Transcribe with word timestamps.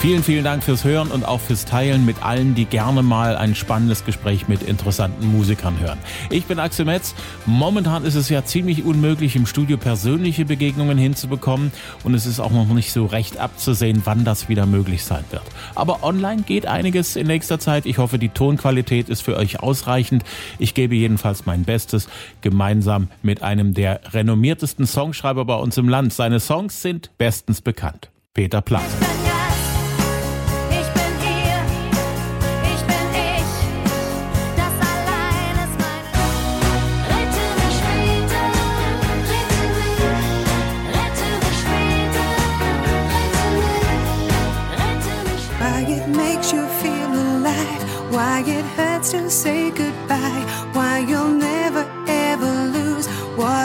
Vielen, 0.00 0.22
vielen 0.22 0.44
Dank 0.44 0.62
fürs 0.62 0.84
Hören 0.84 1.10
und 1.10 1.24
auch 1.24 1.40
fürs 1.40 1.64
Teilen 1.64 2.06
mit 2.06 2.22
allen, 2.22 2.54
die 2.54 2.66
gerne 2.66 3.02
mal 3.02 3.36
ein 3.36 3.56
spannendes 3.56 4.04
Gespräch 4.04 4.46
mit 4.46 4.62
interessanten 4.62 5.26
Musikern 5.26 5.80
hören. 5.80 5.98
Ich 6.30 6.44
bin 6.44 6.60
Axel 6.60 6.84
Metz. 6.84 7.16
Momentan 7.46 8.04
ist 8.04 8.14
es 8.14 8.28
ja 8.28 8.44
ziemlich 8.44 8.84
unmöglich, 8.84 9.34
im 9.34 9.44
Studio 9.44 9.76
persönliche 9.76 10.44
Begegnungen 10.44 10.98
hinzubekommen 10.98 11.72
und 12.04 12.14
es 12.14 12.26
ist 12.26 12.38
auch 12.38 12.52
noch 12.52 12.68
nicht 12.68 12.92
so 12.92 13.06
recht 13.06 13.38
abzusehen, 13.38 14.02
wann 14.04 14.24
das 14.24 14.48
wieder 14.48 14.66
möglich 14.66 15.02
sein 15.02 15.24
wird. 15.30 15.42
Aber 15.74 16.04
online 16.04 16.42
geht 16.42 16.66
einiges 16.66 17.16
in 17.16 17.26
nächster 17.26 17.58
Zeit. 17.58 17.84
Ich 17.84 17.98
hoffe, 17.98 18.20
die 18.20 18.28
Tonqualität 18.28 19.08
ist 19.08 19.22
für 19.22 19.36
euch 19.36 19.58
ausreichend. 19.58 20.22
Ich 20.60 20.74
gebe 20.74 20.94
jedenfalls 20.94 21.44
mein 21.44 21.64
Bestes, 21.64 22.08
gemeinsam 22.40 23.08
mit 23.22 23.42
einem 23.42 23.74
der 23.74 24.00
renommiertesten 24.12 24.86
Songschreiber 24.86 25.44
bei 25.44 25.56
uns 25.56 25.76
im 25.76 25.88
Land. 25.88 26.12
Seine 26.12 26.38
Songs 26.38 26.82
sind 26.82 27.10
bestens 27.18 27.60
bekannt. 27.60 28.12
Peter 28.32 28.62
Platt. 28.62 28.84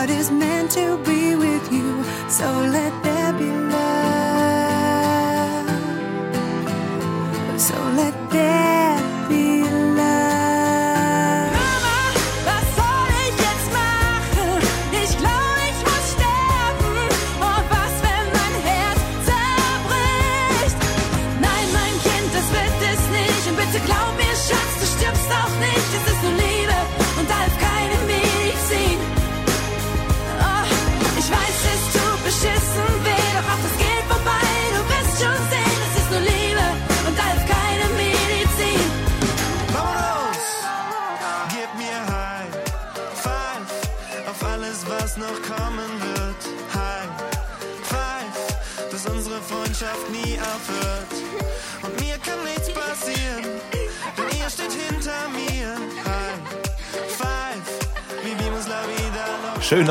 what 0.04 0.10
is 0.10 0.30
meant. 0.30 0.53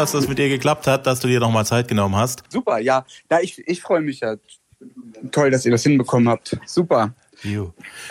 Dass 0.02 0.12
das 0.12 0.28
mit 0.28 0.38
dir 0.38 0.48
geklappt 0.48 0.86
hat, 0.86 1.06
dass 1.06 1.20
du 1.20 1.28
dir 1.28 1.40
nochmal 1.40 1.64
Zeit 1.64 1.88
genommen 1.88 2.16
hast. 2.16 2.42
Super, 2.48 2.78
ja. 2.78 3.04
ja 3.30 3.40
ich, 3.40 3.62
ich 3.66 3.80
freue 3.80 4.00
mich 4.00 4.20
ja. 4.20 4.36
Toll, 5.30 5.52
dass 5.52 5.64
ihr 5.64 5.70
das 5.70 5.84
hinbekommen 5.84 6.28
habt. 6.28 6.58
Super. 6.66 7.14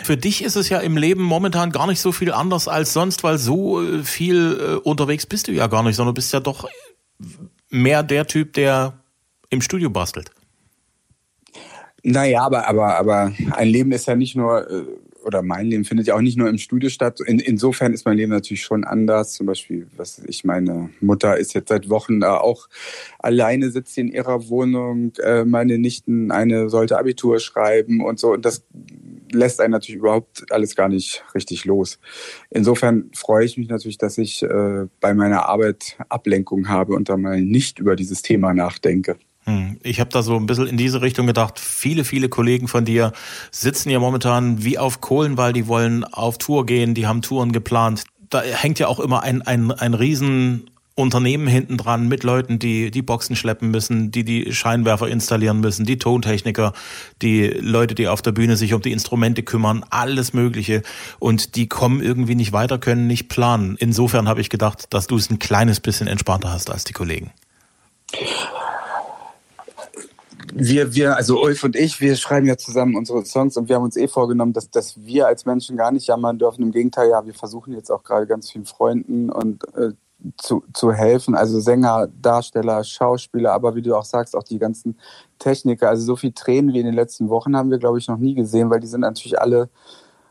Für 0.02 0.16
dich 0.16 0.42
ist 0.42 0.56
es 0.56 0.68
ja 0.68 0.78
im 0.78 0.96
Leben 0.96 1.22
momentan 1.22 1.70
gar 1.70 1.86
nicht 1.86 2.00
so 2.00 2.12
viel 2.12 2.32
anders 2.32 2.68
als 2.68 2.92
sonst, 2.92 3.24
weil 3.24 3.38
so 3.38 3.82
äh, 3.82 4.02
viel 4.02 4.58
äh, 4.58 4.74
unterwegs 4.76 5.26
bist 5.26 5.48
du 5.48 5.52
ja 5.52 5.66
gar 5.66 5.82
nicht, 5.82 5.96
sondern 5.96 6.14
bist 6.14 6.32
ja 6.32 6.40
doch 6.40 6.68
mehr 7.68 8.02
der 8.02 8.26
Typ, 8.26 8.54
der 8.54 8.94
im 9.50 9.60
Studio 9.60 9.90
bastelt. 9.90 10.30
Naja, 12.02 12.42
aber, 12.42 12.68
aber, 12.68 12.96
aber 12.96 13.32
ein 13.52 13.68
Leben 13.68 13.92
ist 13.92 14.06
ja 14.06 14.16
nicht 14.16 14.34
nur, 14.34 14.68
äh, 14.70 14.84
oder 15.24 15.42
mein 15.42 15.66
Leben 15.66 15.84
findet 15.84 16.06
ja 16.06 16.14
auch 16.14 16.20
nicht 16.20 16.36
nur 16.36 16.48
im 16.48 16.58
Studio 16.58 16.88
statt. 16.88 17.20
In, 17.20 17.38
insofern 17.38 17.92
ist 17.92 18.04
mein 18.04 18.16
Leben 18.16 18.32
natürlich 18.32 18.62
schon 18.62 18.84
anders. 18.84 19.34
Zum 19.34 19.46
Beispiel, 19.46 19.86
was 19.96 20.22
ich 20.26 20.44
meine 20.44 20.90
Mutter 21.00 21.36
ist 21.36 21.54
jetzt 21.54 21.68
seit 21.68 21.88
Wochen 21.88 22.20
da 22.20 22.38
auch 22.38 22.68
alleine, 23.18 23.70
sitzt 23.70 23.96
in 23.98 24.08
ihrer 24.08 24.48
Wohnung. 24.48 25.12
Äh, 25.22 25.44
meine 25.44 25.78
Nichten, 25.78 26.30
eine 26.30 26.68
sollte 26.68 26.98
Abitur 26.98 27.40
schreiben 27.40 28.04
und 28.04 28.18
so. 28.18 28.32
Und 28.32 28.44
das 28.44 28.64
lässt 29.32 29.60
einen 29.60 29.72
natürlich 29.72 29.98
überhaupt 29.98 30.50
alles 30.50 30.76
gar 30.76 30.88
nicht 30.88 31.24
richtig 31.34 31.64
los. 31.64 31.98
Insofern 32.50 33.10
freue 33.14 33.44
ich 33.44 33.56
mich 33.56 33.68
natürlich, 33.68 33.98
dass 33.98 34.18
ich 34.18 34.42
äh, 34.42 34.86
bei 35.00 35.14
meiner 35.14 35.48
Arbeit 35.48 35.96
Ablenkung 36.08 36.68
habe 36.68 36.94
und 36.94 37.08
da 37.08 37.16
mal 37.16 37.40
nicht 37.40 37.78
über 37.78 37.96
dieses 37.96 38.22
Thema 38.22 38.54
nachdenke. 38.54 39.16
Hm, 39.44 39.78
Ich 39.82 40.00
habe 40.00 40.10
da 40.10 40.22
so 40.22 40.36
ein 40.36 40.46
bisschen 40.46 40.66
in 40.66 40.76
diese 40.76 41.02
Richtung 41.02 41.26
gedacht. 41.26 41.58
Viele, 41.58 42.04
viele 42.04 42.28
Kollegen 42.28 42.68
von 42.68 42.84
dir 42.84 43.12
sitzen 43.50 43.90
ja 43.90 43.98
momentan 43.98 44.64
wie 44.64 44.78
auf 44.78 45.00
Kohlen, 45.00 45.36
weil 45.36 45.52
die 45.52 45.66
wollen 45.66 46.04
auf 46.04 46.38
Tour 46.38 46.66
gehen, 46.66 46.94
die 46.94 47.06
haben 47.06 47.22
Touren 47.22 47.52
geplant. 47.52 48.04
Da 48.30 48.42
hängt 48.42 48.78
ja 48.78 48.86
auch 48.88 49.00
immer 49.00 49.22
ein, 49.22 49.42
ein, 49.42 49.72
ein 49.72 49.94
riesen 49.94 50.70
hinten 50.96 51.78
dran 51.78 52.06
mit 52.06 52.22
Leuten, 52.22 52.58
die 52.58 52.90
die 52.90 53.02
Boxen 53.02 53.34
schleppen 53.34 53.70
müssen, 53.70 54.10
die 54.10 54.24
die 54.24 54.52
Scheinwerfer 54.52 55.08
installieren 55.08 55.60
müssen, 55.60 55.86
die 55.86 55.98
Tontechniker, 55.98 56.74
die 57.22 57.46
Leute, 57.46 57.94
die 57.94 58.08
auf 58.08 58.22
der 58.22 58.32
Bühne 58.32 58.56
sich 58.56 58.74
um 58.74 58.82
die 58.82 58.92
Instrumente 58.92 59.42
kümmern, 59.42 59.84
alles 59.90 60.32
Mögliche. 60.32 60.82
Und 61.18 61.56
die 61.56 61.66
kommen 61.66 62.02
irgendwie 62.02 62.34
nicht 62.34 62.52
weiter, 62.52 62.78
können 62.78 63.06
nicht 63.06 63.28
planen. 63.28 63.76
Insofern 63.78 64.28
habe 64.28 64.40
ich 64.40 64.50
gedacht, 64.50 64.86
dass 64.90 65.06
du 65.06 65.16
es 65.16 65.30
ein 65.30 65.38
kleines 65.38 65.80
bisschen 65.80 66.06
entspannter 66.06 66.52
hast 66.52 66.70
als 66.70 66.84
die 66.84 66.92
Kollegen. 66.92 67.32
Wir, 70.54 70.94
wir, 70.94 71.16
also 71.16 71.42
Ulf 71.42 71.64
und 71.64 71.76
ich, 71.76 72.00
wir 72.00 72.16
schreiben 72.16 72.46
ja 72.46 72.56
zusammen 72.56 72.96
unsere 72.96 73.24
Songs 73.24 73.56
und 73.56 73.68
wir 73.68 73.76
haben 73.76 73.84
uns 73.84 73.96
eh 73.96 74.08
vorgenommen, 74.08 74.52
dass, 74.52 74.70
dass 74.70 75.00
wir 75.04 75.26
als 75.26 75.46
Menschen 75.46 75.76
gar 75.76 75.90
nicht 75.92 76.06
jammern 76.06 76.38
dürfen. 76.38 76.62
Im 76.62 76.72
Gegenteil, 76.72 77.10
ja, 77.10 77.24
wir 77.24 77.34
versuchen 77.34 77.72
jetzt 77.72 77.90
auch 77.90 78.02
gerade 78.02 78.26
ganz 78.26 78.50
vielen 78.50 78.66
Freunden 78.66 79.30
und 79.30 79.64
äh, 79.76 79.92
zu, 80.36 80.62
zu 80.72 80.92
helfen. 80.92 81.34
Also 81.34 81.60
Sänger, 81.60 82.08
Darsteller, 82.20 82.84
Schauspieler, 82.84 83.52
aber 83.52 83.74
wie 83.74 83.82
du 83.82 83.96
auch 83.96 84.04
sagst, 84.04 84.36
auch 84.36 84.42
die 84.42 84.58
ganzen 84.58 84.98
Techniker. 85.38 85.88
Also 85.88 86.04
so 86.04 86.16
viel 86.16 86.32
Tränen 86.32 86.74
wie 86.74 86.80
in 86.80 86.86
den 86.86 86.94
letzten 86.94 87.28
Wochen 87.28 87.56
haben 87.56 87.70
wir, 87.70 87.78
glaube 87.78 87.98
ich, 87.98 88.08
noch 88.08 88.18
nie 88.18 88.34
gesehen, 88.34 88.70
weil 88.70 88.80
die 88.80 88.86
sind 88.86 89.00
natürlich 89.00 89.40
alle, 89.40 89.68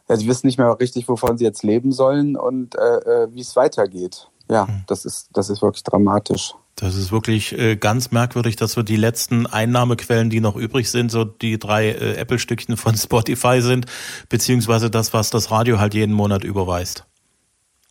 ja, 0.07 0.15
sie 0.15 0.27
wissen 0.27 0.47
nicht 0.47 0.57
mehr 0.57 0.79
richtig, 0.79 1.07
wovon 1.09 1.37
sie 1.37 1.45
jetzt 1.45 1.63
leben 1.63 1.91
sollen 1.91 2.35
und 2.35 2.75
äh, 2.75 3.23
äh, 3.23 3.27
wie 3.31 3.41
es 3.41 3.55
weitergeht. 3.55 4.27
Ja, 4.49 4.67
das 4.87 5.05
ist, 5.05 5.29
das 5.33 5.49
ist 5.49 5.61
wirklich 5.61 5.83
dramatisch. 5.83 6.53
Das 6.81 6.95
ist 6.95 7.11
wirklich 7.11 7.55
äh, 7.59 7.75
ganz 7.75 8.09
merkwürdig, 8.09 8.55
dass 8.55 8.75
wir 8.75 8.81
die 8.81 8.95
letzten 8.95 9.45
Einnahmequellen, 9.45 10.31
die 10.31 10.39
noch 10.39 10.55
übrig 10.55 10.89
sind, 10.89 11.11
so 11.11 11.23
die 11.23 11.59
drei 11.59 11.89
äh, 11.89 12.15
Apple-Stückchen 12.15 12.75
von 12.75 12.97
Spotify 12.97 13.61
sind, 13.61 13.85
beziehungsweise 14.29 14.89
das, 14.89 15.13
was 15.13 15.29
das 15.29 15.51
Radio 15.51 15.79
halt 15.79 15.93
jeden 15.93 16.13
Monat 16.13 16.43
überweist 16.43 17.05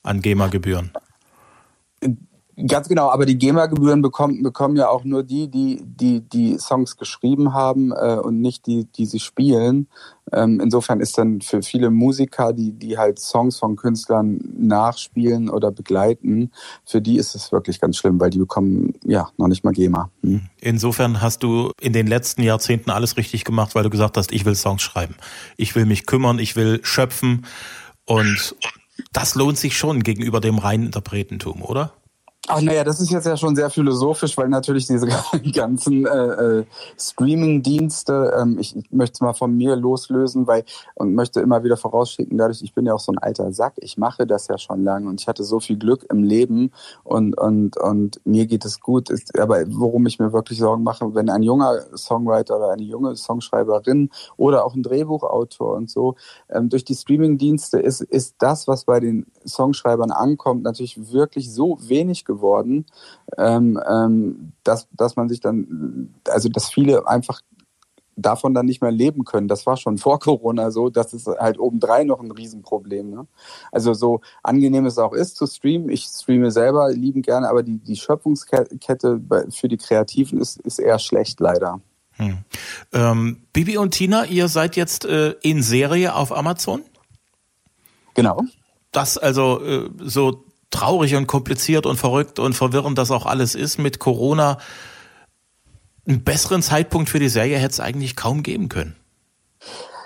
an 0.03 0.21
GEMA-Gebühren. 0.23 0.91
Ganz 2.67 2.89
genau, 2.89 3.11
aber 3.11 3.27
die 3.27 3.39
GEMA-Gebühren 3.39 4.03
bekommen, 4.03 4.43
bekommen 4.43 4.77
ja 4.77 4.89
auch 4.89 5.05
nur 5.05 5.23
die, 5.23 5.49
die 5.49 5.83
die, 5.83 6.21
die 6.21 6.59
Songs 6.59 6.97
geschrieben 6.97 7.53
haben 7.53 7.93
äh, 7.93 8.19
und 8.23 8.41
nicht 8.41 8.67
die, 8.67 8.85
die 8.85 9.07
sie 9.07 9.21
spielen. 9.21 9.89
Ähm, 10.33 10.61
insofern 10.61 11.01
ist 11.01 11.19
dann 11.19 11.41
für 11.41 11.63
viele 11.63 11.91
Musiker, 11.91 12.53
die, 12.53 12.73
die 12.73 12.99
halt 12.99 13.19
Songs 13.19 13.59
von 13.59 13.77
Künstlern 13.77 14.41
nachspielen 14.57 15.51
oder 15.51 15.73
begleiten, 15.73 16.53
für 16.85 17.01
die 17.01 17.17
ist 17.17 17.35
es 17.35 17.51
wirklich 17.53 17.81
ganz 17.81 17.97
schlimm, 17.97 18.21
weil 18.21 18.31
die 18.31 18.39
bekommen 18.39 18.95
ja 19.05 19.29
noch 19.37 19.49
nicht 19.49 19.65
mal 19.65 19.73
GEMA. 19.73 20.11
Hm. 20.23 20.43
Insofern 20.61 21.21
hast 21.21 21.43
du 21.43 21.73
in 21.81 21.93
den 21.93 22.07
letzten 22.07 22.43
Jahrzehnten 22.43 22.91
alles 22.91 23.17
richtig 23.17 23.45
gemacht, 23.45 23.75
weil 23.75 23.83
du 23.83 23.91
gesagt 23.91 24.17
hast, 24.17 24.33
ich 24.33 24.45
will 24.45 24.55
Songs 24.55 24.83
schreiben. 24.83 25.17
Ich 25.57 25.75
will 25.75 25.87
mich 25.87 26.07
kümmern, 26.07 26.39
ich 26.39 26.57
will 26.57 26.81
schöpfen 26.83 27.47
und 28.05 28.55
das 29.13 29.35
lohnt 29.35 29.59
sich 29.59 29.77
schon 29.77 30.03
gegenüber 30.03 30.41
dem 30.41 30.59
reinen 30.59 30.87
Interpretentum, 30.87 31.63
oder? 31.63 31.93
Ach 32.49 32.63
naja, 32.63 32.85
das 32.85 33.01
ist 33.01 33.11
jetzt 33.11 33.27
ja 33.27 33.37
schon 33.37 33.55
sehr 33.55 33.69
philosophisch, 33.69 34.37
weil 34.39 34.49
natürlich 34.49 34.87
diese 34.87 35.07
ganzen 35.53 36.07
äh, 36.07 36.61
äh, 36.61 36.65
Streaming-Dienste, 36.99 38.35
ähm, 38.41 38.59
ich, 38.59 38.75
ich 38.75 38.91
möchte 38.91 39.15
es 39.15 39.21
mal 39.21 39.35
von 39.35 39.55
mir 39.55 39.77
loslösen, 39.77 40.47
weil 40.47 40.65
und 40.95 41.15
möchte 41.15 41.41
immer 41.41 41.63
wieder 41.65 41.77
vorausschicken, 41.77 42.39
dadurch, 42.39 42.63
ich 42.63 42.73
bin 42.73 42.87
ja 42.87 42.95
auch 42.95 43.01
so 43.01 43.13
ein 43.13 43.19
alter 43.19 43.53
Sack, 43.53 43.75
ich 43.77 43.99
mache 43.99 44.27
das 44.27 44.49
ja 44.49 44.57
schon 44.57 44.85
lange 44.85 45.09
und 45.11 45.21
ich 45.21 45.29
hatte 45.29 45.45
so 45.45 45.61
viel 45.61 45.77
Glück 45.77 46.07
im 46.11 46.23
Leben 46.23 46.73
und 47.05 47.39
und 47.39 47.77
und 47.77 48.21
mir 48.25 48.47
geht 48.47 48.65
es 48.65 48.81
gut. 48.81 49.11
Ist, 49.11 49.39
aber 49.39 49.63
worum 49.69 50.07
ich 50.07 50.19
mir 50.19 50.33
wirklich 50.33 50.59
Sorgen 50.61 50.83
mache, 50.83 51.15
wenn 51.15 51.29
ein 51.29 51.43
junger 51.43 51.95
Songwriter 51.95 52.57
oder 52.57 52.71
eine 52.71 52.83
junge 52.83 53.17
Songschreiberin 53.17 54.09
oder 54.39 54.65
auch 54.65 54.75
ein 54.75 54.83
Drehbuchautor 54.83 55.75
und 55.75 55.91
so 55.91 56.17
ähm, 56.49 56.71
durch 56.71 56.85
die 56.85 56.95
Streaming-Dienste 56.95 57.79
ist 57.79 58.01
ist 58.01 58.37
das, 58.39 58.67
was 58.67 58.87
bei 58.87 58.99
den 58.99 59.27
Songschreibern 59.47 60.11
ankommt, 60.11 60.63
natürlich 60.63 61.13
wirklich 61.13 61.53
so 61.53 61.77
wenig 61.83 62.25
geworden 62.31 62.87
ähm, 63.39 63.81
ähm, 63.89 64.53
dass, 64.65 64.89
dass 64.93 65.17
man 65.17 65.29
sich 65.29 65.41
dann, 65.41 66.15
also 66.29 66.49
dass 66.49 66.71
viele 66.71 67.07
einfach 67.09 67.41
davon 68.17 68.55
dann 68.55 68.67
nicht 68.67 68.83
mehr 68.83 68.91
leben 68.91 69.25
können. 69.25 69.49
Das 69.49 69.67
war 69.67 69.77
schon 69.77 69.99
vor 69.99 70.19
Corona 70.21 70.71
so. 70.71 70.91
Das 70.91 71.13
ist 71.13 71.27
halt 71.27 71.59
obendrein 71.59 72.07
noch 72.07 72.21
ein 72.21 72.31
Riesenproblem. 72.31 73.11
Ne? 73.11 73.27
Also 73.73 73.95
so 73.95 74.21
angenehm 74.43 74.87
es 74.87 74.99
auch 74.99 75.13
ist 75.13 75.37
zu 75.37 75.47
streamen. 75.47 75.89
Ich 75.89 76.05
streame 76.05 76.51
selber 76.51 76.91
lieben 76.93 77.23
gerne, 77.23 77.49
aber 77.49 77.63
die, 77.63 77.79
die 77.79 77.97
Schöpfungskette 77.97 79.21
für 79.51 79.69
die 79.69 79.79
Kreativen 79.79 80.41
ist, 80.41 80.61
ist 80.61 80.79
eher 80.79 80.99
schlecht 80.99 81.41
leider. 81.41 81.81
Hm. 82.13 82.39
Ähm, 82.93 83.43
Bibi 83.53 83.79
und 83.79 83.93
Tina, 83.93 84.27
ihr 84.27 84.49
seid 84.49 84.77
jetzt 84.77 85.07
äh, 85.07 85.35
in 85.43 85.63
Serie 85.63 86.15
auf 86.15 86.37
Amazon? 86.37 86.83
Genau. 88.15 88.43
Das 88.93 89.17
also 89.17 89.63
äh, 89.63 89.89
so 90.01 90.45
traurig 90.71 91.17
und 91.17 91.27
kompliziert 91.27 91.87
und 91.87 91.97
verrückt 91.97 92.39
und 92.39 92.55
verwirrend 92.55 92.97
das 92.99 93.11
auch 93.11 93.27
alles 93.27 93.55
ist 93.55 93.79
mit 93.79 93.99
Corona 93.99 94.59
einen 96.07 96.25
besseren 96.25 96.63
Zeitpunkt 96.63 97.09
für 97.09 97.19
die 97.19 97.29
Serie 97.29 97.59
hätte 97.59 97.73
es 97.73 97.81
eigentlich 97.81 98.17
kaum 98.17 98.43
geben 98.43 98.69
können. 98.69 98.97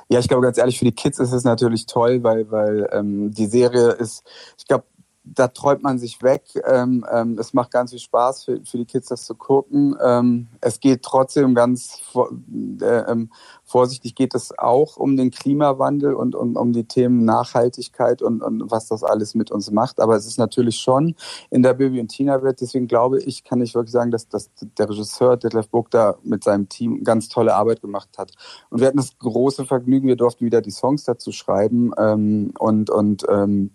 Ja, 0.08 0.18
ich 0.18 0.28
glaube 0.28 0.42
ganz 0.42 0.58
ehrlich, 0.58 0.78
für 0.78 0.84
die 0.84 0.92
Kids 0.92 1.18
ist 1.18 1.32
es 1.32 1.44
natürlich 1.44 1.86
toll, 1.86 2.22
weil, 2.22 2.50
weil 2.50 2.88
ähm, 2.92 3.30
die 3.32 3.46
Serie 3.46 3.90
ist, 3.92 4.22
ich 4.58 4.66
glaube, 4.66 4.84
da 5.24 5.48
träumt 5.48 5.82
man 5.82 5.98
sich 5.98 6.22
weg. 6.22 6.42
Ähm, 6.66 7.06
ähm, 7.10 7.38
es 7.38 7.54
macht 7.54 7.70
ganz 7.70 7.90
viel 7.90 7.98
Spaß 7.98 8.44
für, 8.44 8.60
für 8.64 8.76
die 8.76 8.84
Kids, 8.84 9.08
das 9.08 9.24
zu 9.24 9.34
gucken. 9.34 9.96
Ähm, 10.04 10.48
es 10.60 10.80
geht 10.80 11.02
trotzdem 11.02 11.54
ganz 11.54 12.00
äh, 12.82 12.84
ähm, 12.84 13.32
vorsichtig, 13.74 14.14
geht 14.14 14.36
es 14.36 14.56
auch 14.56 14.96
um 14.96 15.16
den 15.16 15.32
Klimawandel 15.32 16.14
und 16.14 16.36
um, 16.36 16.54
um 16.54 16.72
die 16.72 16.84
Themen 16.84 17.24
Nachhaltigkeit 17.24 18.22
und, 18.22 18.40
und 18.40 18.70
was 18.70 18.86
das 18.86 19.02
alles 19.02 19.34
mit 19.34 19.50
uns 19.50 19.72
macht. 19.72 19.98
Aber 19.98 20.14
es 20.14 20.26
ist 20.26 20.38
natürlich 20.38 20.76
schon 20.76 21.16
in 21.50 21.64
der 21.64 21.74
Baby 21.74 21.98
und 21.98 22.06
Tina 22.06 22.40
Welt. 22.44 22.60
Deswegen 22.60 22.86
glaube 22.86 23.18
ich, 23.18 23.42
kann 23.42 23.60
ich 23.60 23.74
wirklich 23.74 23.90
sagen, 23.90 24.12
dass, 24.12 24.28
dass 24.28 24.52
der 24.78 24.88
Regisseur 24.88 25.36
Detlef 25.36 25.68
Buck 25.70 25.90
da 25.90 26.14
mit 26.22 26.44
seinem 26.44 26.68
Team 26.68 27.02
ganz 27.02 27.28
tolle 27.28 27.56
Arbeit 27.56 27.80
gemacht 27.80 28.10
hat. 28.16 28.30
Und 28.70 28.78
wir 28.78 28.86
hatten 28.86 28.98
das 28.98 29.18
große 29.18 29.64
Vergnügen, 29.64 30.06
wir 30.06 30.14
durften 30.14 30.46
wieder 30.46 30.62
die 30.62 30.70
Songs 30.70 31.02
dazu 31.02 31.32
schreiben 31.32 31.90
ähm, 31.98 32.52
und, 32.56 32.90
und 32.90 33.26
ähm, 33.28 33.72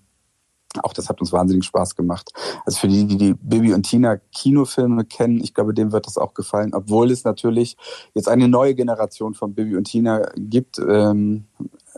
auch 0.79 0.93
das 0.93 1.09
hat 1.09 1.21
uns 1.21 1.31
wahnsinnig 1.31 1.65
Spaß 1.65 1.95
gemacht. 1.95 2.31
Also 2.65 2.79
für 2.79 2.87
die, 2.87 3.05
die 3.05 3.17
die 3.17 3.33
Bibi 3.33 3.73
und 3.73 3.83
Tina 3.83 4.17
Kinofilme 4.17 5.05
kennen, 5.05 5.41
ich 5.43 5.53
glaube, 5.53 5.73
dem 5.73 5.91
wird 5.91 6.05
das 6.05 6.17
auch 6.17 6.33
gefallen, 6.33 6.73
obwohl 6.73 7.11
es 7.11 7.23
natürlich 7.23 7.77
jetzt 8.13 8.27
eine 8.27 8.47
neue 8.47 8.75
Generation 8.75 9.33
von 9.33 9.53
Bibi 9.53 9.75
und 9.75 9.85
Tina 9.85 10.29
gibt. 10.35 10.79
Ähm, 10.79 11.45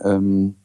ähm, 0.02 0.56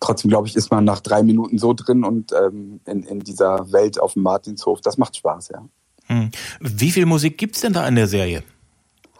trotzdem, 0.00 0.30
glaube 0.30 0.48
ich, 0.48 0.56
ist 0.56 0.70
man 0.70 0.84
nach 0.84 1.00
drei 1.00 1.22
Minuten 1.22 1.58
so 1.58 1.72
drin 1.72 2.04
und 2.04 2.32
ähm, 2.32 2.80
in, 2.86 3.02
in 3.04 3.20
dieser 3.20 3.72
Welt 3.72 4.00
auf 4.00 4.14
dem 4.14 4.22
Martinshof. 4.22 4.80
Das 4.80 4.98
macht 4.98 5.16
Spaß, 5.16 5.50
ja. 5.50 5.64
Hm. 6.06 6.30
Wie 6.60 6.90
viel 6.90 7.06
Musik 7.06 7.38
gibt's 7.38 7.60
denn 7.60 7.72
da 7.72 7.86
in 7.88 7.94
der 7.94 8.06
Serie? 8.06 8.42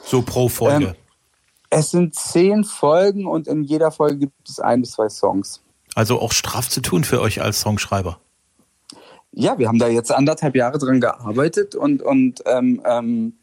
So 0.02 0.22
pro 0.22 0.48
Folge? 0.48 0.88
Ähm, 0.88 0.94
es 1.70 1.90
sind 1.90 2.14
zehn 2.14 2.62
Folgen 2.62 3.26
und 3.26 3.48
in 3.48 3.64
jeder 3.64 3.90
Folge 3.90 4.18
gibt 4.18 4.48
es 4.48 4.60
ein 4.60 4.82
bis 4.82 4.92
zwei 4.92 5.08
Songs. 5.08 5.63
Also 5.94 6.20
auch 6.20 6.32
straff 6.32 6.68
zu 6.68 6.80
tun 6.80 7.04
für 7.04 7.20
euch 7.20 7.42
als 7.42 7.60
Songschreiber. 7.60 8.18
Ja, 9.32 9.58
wir 9.58 9.68
haben 9.68 9.78
da 9.78 9.88
jetzt 9.88 10.12
anderthalb 10.12 10.54
Jahre 10.54 10.78
dran 10.78 11.00
gearbeitet 11.00 11.74
und, 11.74 12.02
und 12.02 12.42
ähm, 12.46 12.80
ähm, 12.84 13.34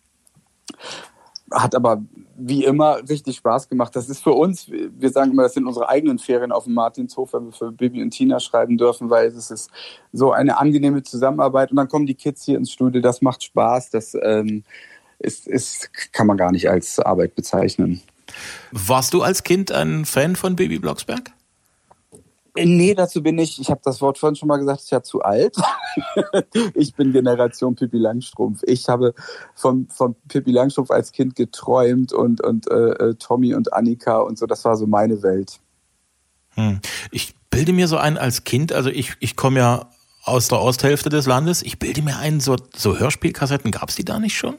hat 1.51 1.75
aber 1.75 2.01
wie 2.37 2.63
immer 2.63 2.97
richtig 3.09 3.35
Spaß 3.37 3.69
gemacht. 3.69 3.95
Das 3.95 4.09
ist 4.09 4.23
für 4.23 4.31
uns, 4.31 4.69
wir 4.69 5.09
sagen 5.09 5.31
immer, 5.31 5.43
das 5.43 5.53
sind 5.53 5.67
unsere 5.67 5.89
eigenen 5.89 6.17
Ferien 6.17 6.51
auf 6.51 6.63
dem 6.63 6.73
Martinshof, 6.73 7.33
wenn 7.33 7.45
wir 7.45 7.51
für 7.51 7.71
Bibi 7.71 8.01
und 8.01 8.11
Tina 8.11 8.39
schreiben 8.39 8.77
dürfen, 8.77 9.09
weil 9.09 9.27
es 9.27 9.51
ist 9.51 9.69
so 10.13 10.31
eine 10.31 10.57
angenehme 10.57 11.03
Zusammenarbeit 11.03 11.71
und 11.71 11.77
dann 11.77 11.87
kommen 11.87 12.05
die 12.05 12.15
Kids 12.15 12.45
hier 12.45 12.57
ins 12.57 12.71
Studio, 12.71 13.01
das 13.01 13.21
macht 13.21 13.43
Spaß, 13.43 13.89
das 13.89 14.17
ähm, 14.21 14.63
ist, 15.19 15.47
ist, 15.47 15.89
kann 16.13 16.25
man 16.25 16.37
gar 16.37 16.51
nicht 16.51 16.69
als 16.69 16.99
Arbeit 16.99 17.35
bezeichnen. 17.35 18.01
Warst 18.71 19.13
du 19.13 19.21
als 19.21 19.43
Kind 19.43 19.71
ein 19.71 20.05
Fan 20.05 20.35
von 20.35 20.55
Baby 20.55 20.79
Blocksberg? 20.79 21.31
Nee, 22.55 22.93
dazu 22.95 23.23
bin 23.23 23.37
ich, 23.39 23.61
ich 23.61 23.69
habe 23.69 23.81
das 23.83 24.01
Wort 24.01 24.17
vorhin 24.17 24.35
schon 24.35 24.47
mal 24.47 24.57
gesagt, 24.57 24.81
ist 24.81 24.91
ja 24.91 25.01
zu 25.01 25.21
alt. 25.21 25.55
ich 26.73 26.93
bin 26.95 27.13
Generation 27.13 27.75
Pippi 27.75 27.97
Langstrumpf. 27.97 28.61
Ich 28.63 28.89
habe 28.89 29.13
vom, 29.55 29.87
vom 29.89 30.15
Pippi 30.27 30.51
Langstrumpf 30.51 30.91
als 30.91 31.13
Kind 31.13 31.35
geträumt 31.35 32.11
und, 32.11 32.41
und 32.41 32.69
äh, 32.69 32.91
äh, 32.91 33.15
Tommy 33.15 33.53
und 33.53 33.73
Annika 33.73 34.19
und 34.19 34.37
so, 34.37 34.45
das 34.47 34.65
war 34.65 34.75
so 34.75 34.85
meine 34.85 35.23
Welt. 35.23 35.59
Hm. 36.55 36.81
Ich 37.11 37.35
bilde 37.49 37.71
mir 37.71 37.87
so 37.87 37.97
ein 37.97 38.17
als 38.17 38.43
Kind, 38.43 38.73
also 38.73 38.89
ich, 38.89 39.13
ich 39.19 39.37
komme 39.37 39.59
ja 39.59 39.89
aus 40.23 40.49
der 40.49 40.61
Osthälfte 40.61 41.09
des 41.09 41.25
Landes, 41.25 41.63
ich 41.63 41.79
bilde 41.79 42.01
mir 42.01 42.17
ein, 42.17 42.41
so, 42.41 42.57
so 42.75 42.99
Hörspielkassetten, 42.99 43.71
gab 43.71 43.89
es 43.89 43.95
die 43.95 44.05
da 44.05 44.19
nicht 44.19 44.37
schon? 44.37 44.57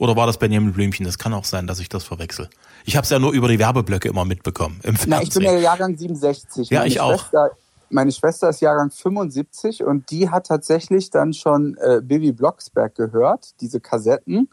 Oder 0.00 0.16
war 0.16 0.26
das 0.26 0.38
Benjamin 0.38 0.72
Blümchen? 0.72 1.04
Das 1.04 1.18
kann 1.18 1.34
auch 1.34 1.44
sein, 1.44 1.66
dass 1.66 1.78
ich 1.78 1.90
das 1.90 2.04
verwechsel. 2.04 2.48
Ich 2.86 2.96
habe 2.96 3.04
es 3.04 3.10
ja 3.10 3.18
nur 3.18 3.32
über 3.32 3.48
die 3.48 3.58
Werbeblöcke 3.58 4.08
immer 4.08 4.24
mitbekommen. 4.24 4.80
Im 4.82 4.96
Na, 5.06 5.20
ich 5.20 5.28
bin 5.28 5.42
ja 5.42 5.52
Jahrgang 5.52 5.94
67. 5.94 6.70
Ja, 6.70 6.78
meine 6.78 6.88
ich 6.88 6.94
Schwester, 6.94 7.44
auch. 7.44 7.56
Meine 7.90 8.10
Schwester 8.10 8.48
ist 8.48 8.62
Jahrgang 8.62 8.90
75 8.90 9.84
und 9.84 10.10
die 10.10 10.30
hat 10.30 10.46
tatsächlich 10.46 11.10
dann 11.10 11.34
schon 11.34 11.76
äh, 11.76 12.00
Bibi 12.02 12.32
Blocksberg 12.32 12.94
gehört, 12.94 13.60
diese 13.60 13.78
Kassetten 13.78 14.48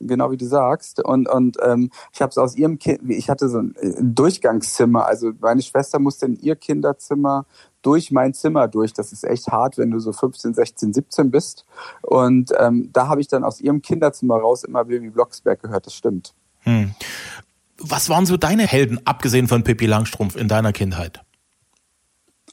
genau 0.00 0.30
wie 0.30 0.36
du 0.36 0.46
sagst. 0.46 1.02
Und, 1.04 1.28
und 1.28 1.58
ähm, 1.62 1.90
ich 2.12 2.22
habe 2.22 2.30
es 2.30 2.38
aus 2.38 2.56
ihrem 2.56 2.78
Kind, 2.78 3.00
ich 3.10 3.28
hatte 3.28 3.48
so 3.48 3.58
ein 3.58 3.74
Durchgangszimmer. 4.00 5.06
Also 5.06 5.32
meine 5.40 5.62
Schwester 5.62 5.98
musste 5.98 6.26
in 6.26 6.36
ihr 6.36 6.56
Kinderzimmer 6.56 7.46
durch 7.82 8.10
mein 8.10 8.34
Zimmer 8.34 8.68
durch. 8.68 8.92
Das 8.92 9.12
ist 9.12 9.24
echt 9.24 9.48
hart, 9.48 9.78
wenn 9.78 9.90
du 9.90 9.98
so 9.98 10.12
15, 10.12 10.54
16, 10.54 10.92
17 10.92 11.30
bist. 11.30 11.64
Und 12.02 12.52
ähm, 12.58 12.90
da 12.92 13.08
habe 13.08 13.20
ich 13.20 13.28
dann 13.28 13.44
aus 13.44 13.60
ihrem 13.60 13.82
Kinderzimmer 13.82 14.36
raus 14.36 14.64
immer 14.64 14.84
Baby 14.84 15.10
Blocksberg 15.10 15.62
gehört. 15.62 15.86
Das 15.86 15.94
stimmt. 15.94 16.34
Hm. 16.60 16.94
Was 17.78 18.10
waren 18.10 18.26
so 18.26 18.36
deine 18.36 18.66
Helden, 18.66 19.00
abgesehen 19.06 19.48
von 19.48 19.64
Pippi 19.64 19.86
Langstrumpf, 19.86 20.36
in 20.36 20.48
deiner 20.48 20.72
Kindheit? 20.72 21.22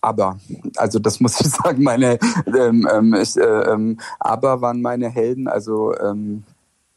aber 0.01 0.39
also 0.75 1.00
das 1.00 1.19
muss 1.19 1.39
ich 1.39 1.47
sagen 1.63 1.83
meine 1.83 2.19
ähm, 2.45 2.88
ähm, 2.91 3.13
ich, 3.13 3.35
äh, 3.38 3.41
ähm, 3.41 4.00
aber 4.19 4.62
waren 4.62 4.81
meine 4.81 5.09
Helden 5.09 5.47
also 5.47 5.95
ähm, 5.97 6.44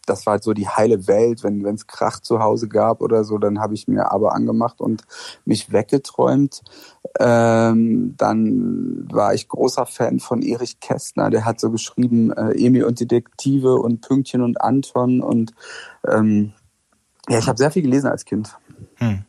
das 0.07 0.27
war 0.27 0.33
halt 0.33 0.43
so 0.45 0.53
die 0.53 0.69
heile 0.69 1.07
Welt 1.07 1.43
wenn 1.43 1.65
es 1.67 1.87
Krach 1.87 2.21
zu 2.21 2.41
Hause 2.41 2.69
gab 2.69 3.01
oder 3.01 3.25
so 3.25 3.39
dann 3.39 3.61
habe 3.61 3.75
ich 3.75 3.89
mir 3.89 4.11
aber 4.13 4.35
angemacht 4.35 4.81
und 4.81 5.03
mich 5.45 5.73
weggeträumt 5.73 6.63
ähm, 7.19 8.15
dann 8.17 9.09
war 9.11 9.35
ich 9.35 9.49
großer 9.49 9.87
Fan 9.87 10.21
von 10.21 10.43
Erich 10.43 10.79
Kästner 10.81 11.31
der 11.31 11.45
hat 11.45 11.59
so 11.59 11.71
geschrieben 11.71 12.31
äh, 12.33 12.53
Emi 12.53 12.83
und 12.83 13.01
Detektive 13.01 13.75
und 13.75 14.01
Pünktchen 14.01 14.43
und 14.43 14.61
Anton 14.61 15.21
und 15.21 15.53
ähm, 16.07 16.53
ja, 17.29 17.39
ich 17.39 17.47
habe 17.47 17.59
sehr 17.59 17.71
viel 17.71 17.83
gelesen 17.83 18.09
als 18.09 18.25
Kind. 18.25 18.57
Hm. 18.97 19.25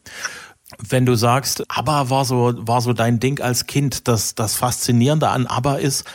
Wenn 0.80 1.06
du 1.06 1.16
sagst, 1.16 1.66
ABBA 1.70 2.10
war 2.10 2.26
so, 2.26 2.54
war 2.68 2.82
so 2.82 2.94
dein 2.94 3.20
Ding 3.20 3.42
als 3.42 3.68
Kind, 3.68 4.08
das, 4.08 4.36
das 4.36 4.56
Faszinierende 4.56 5.30
an 5.30 5.46
ABBA 5.46 5.76
ist, 5.76 6.06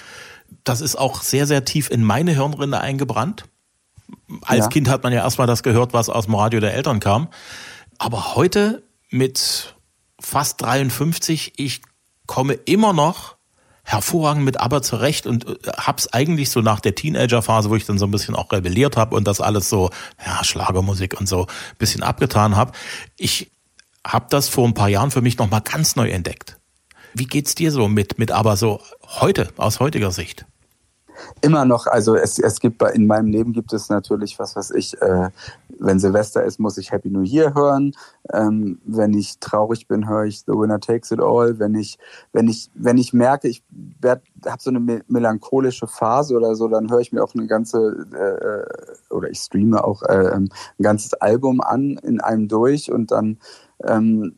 das 0.65 0.81
ist 0.81 0.97
auch 0.97 1.23
sehr, 1.23 1.47
sehr 1.47 1.65
tief 1.65 1.91
in 1.91 2.03
meine 2.03 2.33
Hirnrinde 2.33 2.81
eingebrannt. 2.81 3.45
Als 4.43 4.65
ja. 4.65 4.69
Kind 4.69 4.89
hat 4.89 5.03
man 5.05 5.13
ja 5.13 5.23
erstmal 5.23 5.47
das 5.47 5.63
gehört, 5.63 5.93
was 5.93 6.09
aus 6.09 6.25
dem 6.25 6.35
Radio 6.35 6.61
der 6.61 6.75
Eltern 6.75 7.01
kam. 7.01 7.29
Aber 7.99 8.35
heute 8.35 8.83
mit 9.11 9.76
fast 10.27 10.61
53, 10.61 11.53
ich 11.57 11.83
komme 12.27 12.55
immer 12.55 12.93
noch 12.93 13.37
hervorragend 13.85 14.45
mit 14.45 14.59
Aber 14.59 14.83
zurecht 14.83 15.27
und 15.27 15.47
äh, 15.47 15.57
hab's 15.77 16.09
eigentlich 16.13 16.51
so 16.51 16.61
nach 16.61 16.81
der 16.81 16.97
Teenagerphase, 16.97 17.71
wo 17.71 17.77
ich 17.77 17.87
dann 17.87 17.99
so 17.99 18.07
ein 18.07 18.11
bisschen 18.11 18.35
auch 18.35 18.51
rebelliert 18.51 18.97
habe 18.97 19.15
und 19.15 19.25
das 19.29 19.41
alles 19.41 19.69
so, 19.69 19.91
ja, 20.27 20.43
Schlagermusik 20.43 21.19
und 21.21 21.29
so 21.29 21.43
ein 21.47 21.77
bisschen 21.79 22.03
abgetan 22.03 22.57
habe. 22.57 22.73
Ich 23.17 23.53
habe 24.05 24.27
das 24.29 24.49
vor 24.49 24.67
ein 24.67 24.75
paar 24.75 24.89
Jahren 24.89 25.13
für 25.13 25.23
mich 25.23 25.39
nochmal 25.39 25.61
ganz 25.61 25.95
neu 25.95 26.11
entdeckt. 26.11 26.59
Wie 27.15 27.27
geht's 27.27 27.55
dir 27.55 27.71
so 27.71 27.87
mit, 27.87 28.19
mit 28.19 28.33
aber 28.33 28.57
so 28.57 28.83
heute, 29.05 29.53
aus 29.57 29.79
heutiger 29.79 30.11
Sicht? 30.11 30.45
Immer 31.41 31.65
noch, 31.65 31.87
also 31.87 32.17
es, 32.17 32.39
es 32.39 32.61
gibt 32.61 32.79
bei, 32.79 32.91
in 32.93 33.07
meinem 33.07 33.29
Leben 33.29 33.53
gibt 33.53 33.73
es 33.73 33.89
natürlich, 33.89 34.39
was 34.39 34.57
weiß 34.57 34.73
ich, 34.73 35.01
äh, 35.01 35.31
wenn 35.79 35.99
Silvester 35.99 36.45
ist, 36.45 36.59
muss 36.59 36.79
ich 36.79 36.93
Happy 36.93 37.11
New 37.11 37.23
Year 37.23 37.55
hören. 37.55 37.93
Ähm, 38.33 38.81
wenn 38.85 39.13
ich 39.15 39.39
traurig 39.39 39.89
bin, 39.89 40.09
höre 40.09 40.25
ich 40.25 40.41
The 40.41 40.53
Winner 40.53 40.81
Takes 40.81 41.11
It 41.11 41.21
All. 41.21 41.59
Wenn 41.59 41.75
ich, 41.75 41.99
wenn 42.33 42.49
ich, 42.49 42.71
wenn 42.75 42.99
ich 42.99 43.13
merke, 43.13 43.49
ich 43.49 43.63
habe 44.05 44.63
so 44.63 44.71
eine 44.71 44.81
me 44.81 45.03
melancholische 45.09 45.87
Phase 45.87 46.35
oder 46.35 46.55
so, 46.55 46.69
dann 46.69 46.91
höre 46.91 47.01
ich 47.01 47.13
mir 47.13 47.23
auch 47.23 47.35
eine 47.35 47.47
ganze 47.47 48.07
äh, 48.13 48.47
äh, 48.47 49.15
oder 49.15 49.31
ich 49.31 49.39
streame 49.39 49.83
auch 49.85 50.03
äh, 50.03 50.33
ein 50.33 50.49
ganzes 50.81 51.15
Album 51.15 51.61
an 51.61 51.99
in 52.03 52.21
einem 52.21 52.49
durch 52.49 52.91
und 52.91 53.11
dann 53.11 53.39
ähm, 53.85 54.37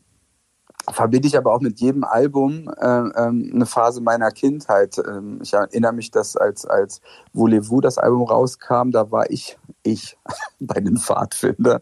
verbinde 0.89 1.27
ich 1.27 1.37
aber 1.37 1.53
auch 1.53 1.61
mit 1.61 1.79
jedem 1.79 2.03
Album 2.03 2.69
äh, 2.79 2.85
ähm, 2.85 3.51
eine 3.53 3.65
Phase 3.65 4.01
meiner 4.01 4.31
Kindheit. 4.31 4.97
Ähm, 4.97 5.39
ich 5.41 5.53
erinnere 5.53 5.93
mich, 5.93 6.11
dass 6.11 6.35
als, 6.35 6.65
als 6.65 7.01
Voulez-vous 7.33 7.81
das 7.81 7.97
Album 7.97 8.23
rauskam, 8.23 8.91
da 8.91 9.11
war 9.11 9.29
ich 9.29 9.57
ich 9.83 10.17
bei 10.59 10.79
den 10.79 10.97
Pfadfinder. 10.97 11.81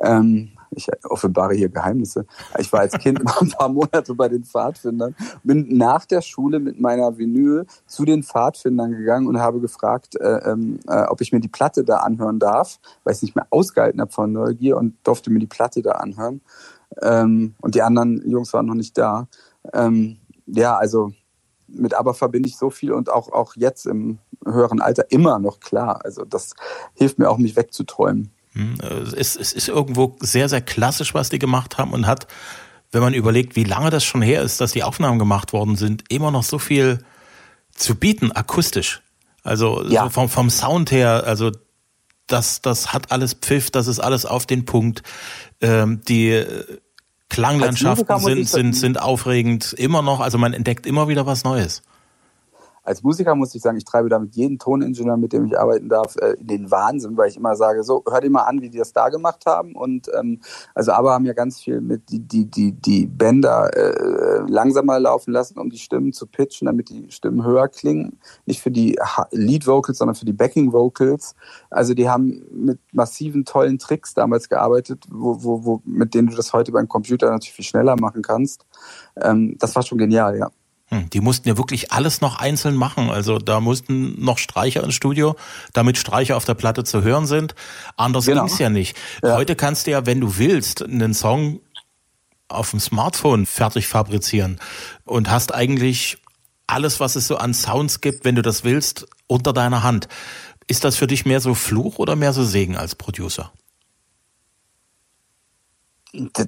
Ähm, 0.00 0.52
ich 0.74 0.88
offenbare 1.04 1.54
hier 1.54 1.68
Geheimnisse. 1.68 2.26
Ich 2.58 2.72
war 2.72 2.80
als 2.80 2.94
Kind 2.94 3.20
immer 3.20 3.40
ein 3.40 3.50
paar 3.50 3.68
Monate 3.68 4.14
bei 4.14 4.28
den 4.28 4.44
Pfadfindern, 4.44 5.14
bin 5.42 5.76
nach 5.76 6.06
der 6.06 6.22
Schule 6.22 6.60
mit 6.60 6.80
meiner 6.80 7.18
Vinyl 7.18 7.66
zu 7.86 8.04
den 8.04 8.22
Pfadfindern 8.22 8.92
gegangen 8.92 9.26
und 9.26 9.38
habe 9.38 9.60
gefragt, 9.60 10.16
äh, 10.16 10.50
ähm, 10.50 10.80
äh, 10.88 11.04
ob 11.04 11.20
ich 11.20 11.32
mir 11.32 11.40
die 11.40 11.48
Platte 11.48 11.84
da 11.84 11.98
anhören 11.98 12.38
darf, 12.38 12.78
weil 13.04 13.12
ich 13.12 13.18
es 13.18 13.22
nicht 13.22 13.36
mehr 13.36 13.46
ausgehalten 13.50 14.00
habe 14.00 14.12
von 14.12 14.32
Neugier 14.32 14.76
und 14.76 14.96
durfte 15.04 15.30
mir 15.30 15.40
die 15.40 15.46
Platte 15.46 15.82
da 15.82 15.92
anhören. 15.92 16.40
Ähm, 17.00 17.54
und 17.60 17.74
die 17.74 17.82
anderen 17.82 18.28
Jungs 18.28 18.52
waren 18.52 18.66
noch 18.66 18.74
nicht 18.74 18.98
da. 18.98 19.28
Ähm, 19.72 20.18
ja, 20.46 20.76
also 20.76 21.12
mit 21.68 21.94
aber 21.94 22.14
verbinde 22.14 22.48
ich 22.48 22.56
so 22.56 22.70
viel 22.70 22.92
und 22.92 23.10
auch, 23.10 23.32
auch 23.32 23.56
jetzt 23.56 23.86
im 23.86 24.18
höheren 24.44 24.80
Alter 24.80 25.10
immer 25.10 25.38
noch 25.38 25.60
klar. 25.60 26.00
Also 26.04 26.24
das 26.24 26.54
hilft 26.94 27.18
mir 27.18 27.30
auch, 27.30 27.38
mich 27.38 27.56
wegzuträumen. 27.56 28.30
Hm, 28.52 28.74
es, 29.16 29.36
es 29.36 29.52
ist 29.52 29.68
irgendwo 29.68 30.16
sehr, 30.20 30.48
sehr 30.48 30.60
klassisch, 30.60 31.14
was 31.14 31.30
die 31.30 31.38
gemacht 31.38 31.78
haben 31.78 31.92
und 31.92 32.06
hat, 32.06 32.26
wenn 32.90 33.00
man 33.00 33.14
überlegt, 33.14 33.56
wie 33.56 33.64
lange 33.64 33.90
das 33.90 34.04
schon 34.04 34.20
her 34.20 34.42
ist, 34.42 34.60
dass 34.60 34.72
die 34.72 34.82
Aufnahmen 34.82 35.18
gemacht 35.18 35.52
worden 35.52 35.76
sind, 35.76 36.04
immer 36.10 36.30
noch 36.30 36.42
so 36.42 36.58
viel 36.58 36.98
zu 37.72 37.94
bieten, 37.94 38.32
akustisch. 38.32 39.02
Also 39.42 39.82
ja. 39.84 40.04
so 40.04 40.10
vom, 40.10 40.28
vom 40.28 40.50
Sound 40.50 40.90
her, 40.90 41.24
also 41.26 41.50
das, 42.26 42.60
das 42.60 42.92
hat 42.92 43.10
alles 43.10 43.34
Pfiff, 43.34 43.70
das 43.70 43.86
ist 43.86 43.98
alles 43.98 44.26
auf 44.26 44.46
den 44.46 44.64
Punkt. 44.64 45.02
Ähm, 45.60 46.02
die 46.06 46.44
Klanglandschaften 47.32 48.18
sind, 48.18 48.48
sind, 48.48 48.72
sind 48.74 49.00
aufregend, 49.00 49.72
immer 49.72 50.02
noch, 50.02 50.20
also 50.20 50.38
man 50.38 50.52
entdeckt 50.52 50.86
immer 50.86 51.08
wieder 51.08 51.26
was 51.26 51.44
Neues 51.44 51.82
als 52.82 53.02
Musiker 53.02 53.34
muss 53.34 53.54
ich 53.54 53.62
sagen, 53.62 53.76
ich 53.76 53.84
treibe 53.84 54.08
damit 54.08 54.34
jeden 54.34 54.58
Toningenieur, 54.58 55.16
mit 55.16 55.32
dem 55.32 55.46
ich 55.46 55.58
arbeiten 55.58 55.88
darf, 55.88 56.16
äh, 56.16 56.32
in 56.40 56.46
den 56.46 56.70
Wahnsinn, 56.70 57.16
weil 57.16 57.28
ich 57.28 57.36
immer 57.36 57.54
sage, 57.56 57.84
so, 57.84 58.02
hör 58.08 58.20
dir 58.20 58.30
mal 58.30 58.42
an, 58.42 58.60
wie 58.60 58.70
die 58.70 58.78
das 58.78 58.92
da 58.92 59.08
gemacht 59.08 59.46
haben. 59.46 59.74
Und 59.74 60.08
ähm, 60.18 60.40
also 60.74 60.92
aber 60.92 61.12
haben 61.12 61.24
ja 61.24 61.32
ganz 61.32 61.60
viel 61.60 61.80
mit 61.80 62.10
die, 62.10 62.20
die, 62.20 62.46
die, 62.46 62.72
die 62.72 63.06
Bänder 63.06 63.70
äh, 63.76 64.50
langsamer 64.50 64.98
laufen 64.98 65.32
lassen, 65.32 65.58
um 65.58 65.70
die 65.70 65.78
Stimmen 65.78 66.12
zu 66.12 66.26
pitchen, 66.26 66.66
damit 66.66 66.88
die 66.88 67.10
Stimmen 67.10 67.44
höher 67.44 67.68
klingen. 67.68 68.18
Nicht 68.46 68.60
für 68.60 68.70
die 68.70 68.98
Lead 69.30 69.66
Vocals, 69.66 69.98
sondern 69.98 70.14
für 70.14 70.24
die 70.24 70.32
Backing 70.32 70.72
Vocals. 70.72 71.34
Also 71.70 71.94
die 71.94 72.08
haben 72.08 72.42
mit 72.50 72.80
massiven, 72.92 73.44
tollen 73.44 73.78
Tricks 73.78 74.14
damals 74.14 74.48
gearbeitet, 74.48 75.04
wo, 75.10 75.42
wo, 75.42 75.64
wo, 75.64 75.82
mit 75.84 76.14
denen 76.14 76.28
du 76.28 76.36
das 76.36 76.52
heute 76.52 76.72
beim 76.72 76.88
Computer 76.88 77.30
natürlich 77.30 77.52
viel 77.52 77.64
schneller 77.64 77.96
machen 78.00 78.22
kannst. 78.22 78.66
Ähm, 79.20 79.56
das 79.58 79.74
war 79.76 79.82
schon 79.82 79.98
genial, 79.98 80.36
ja. 80.38 80.50
Hm, 80.92 81.08
die 81.08 81.20
mussten 81.20 81.48
ja 81.48 81.56
wirklich 81.56 81.90
alles 81.90 82.20
noch 82.20 82.38
einzeln 82.38 82.76
machen. 82.76 83.08
Also 83.08 83.38
da 83.38 83.60
mussten 83.60 84.22
noch 84.22 84.36
Streicher 84.36 84.84
ins 84.84 84.94
Studio, 84.94 85.36
damit 85.72 85.96
Streicher 85.96 86.36
auf 86.36 86.44
der 86.44 86.52
Platte 86.52 86.84
zu 86.84 87.02
hören 87.02 87.26
sind. 87.26 87.54
Anders 87.96 88.26
genau. 88.26 88.44
ging's 88.44 88.58
ja 88.58 88.68
nicht. 88.68 88.94
Ja. 89.22 89.36
Heute 89.36 89.56
kannst 89.56 89.86
du 89.86 89.92
ja, 89.92 90.04
wenn 90.04 90.20
du 90.20 90.36
willst, 90.36 90.82
einen 90.82 91.14
Song 91.14 91.60
auf 92.48 92.72
dem 92.72 92.80
Smartphone 92.80 93.46
fertig 93.46 93.88
fabrizieren 93.88 94.60
und 95.04 95.30
hast 95.30 95.54
eigentlich 95.54 96.18
alles, 96.66 97.00
was 97.00 97.16
es 97.16 97.26
so 97.26 97.38
an 97.38 97.54
Sounds 97.54 98.02
gibt, 98.02 98.26
wenn 98.26 98.34
du 98.34 98.42
das 98.42 98.62
willst, 98.62 99.06
unter 99.26 99.54
deiner 99.54 99.82
Hand. 99.82 100.08
Ist 100.66 100.84
das 100.84 100.96
für 100.96 101.06
dich 101.06 101.24
mehr 101.24 101.40
so 101.40 101.54
Fluch 101.54 101.98
oder 101.98 102.16
mehr 102.16 102.34
so 102.34 102.44
Segen 102.44 102.76
als 102.76 102.94
Producer? 102.94 103.50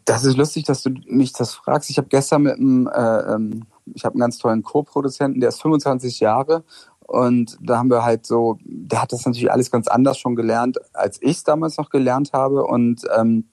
Das 0.04 0.24
ist 0.24 0.36
lustig, 0.36 0.64
dass 0.64 0.82
du 0.82 0.90
mich 1.06 1.32
das 1.32 1.54
fragst. 1.54 1.88
Ich 1.88 1.96
habe 1.96 2.08
gestern 2.08 2.42
mit 2.42 2.58
einem 2.58 2.86
äh, 2.86 3.34
ähm, 3.34 3.66
ich 3.94 4.04
habe 4.04 4.14
einen 4.14 4.20
ganz 4.20 4.38
tollen 4.38 4.62
Co-Produzenten, 4.62 5.40
der 5.40 5.50
ist 5.50 5.62
25 5.62 6.20
Jahre 6.20 6.64
und 7.06 7.58
da 7.60 7.78
haben 7.78 7.90
wir 7.90 8.02
halt 8.02 8.26
so, 8.26 8.58
der 8.64 9.02
hat 9.02 9.12
das 9.12 9.26
natürlich 9.26 9.52
alles 9.52 9.70
ganz 9.70 9.88
anders 9.88 10.18
schon 10.18 10.36
gelernt, 10.36 10.78
als 10.94 11.20
ich 11.20 11.38
es 11.38 11.44
damals 11.44 11.76
noch 11.76 11.90
gelernt 11.90 12.32
habe. 12.32 12.64
Und 12.64 13.02
ähm, 13.16 13.50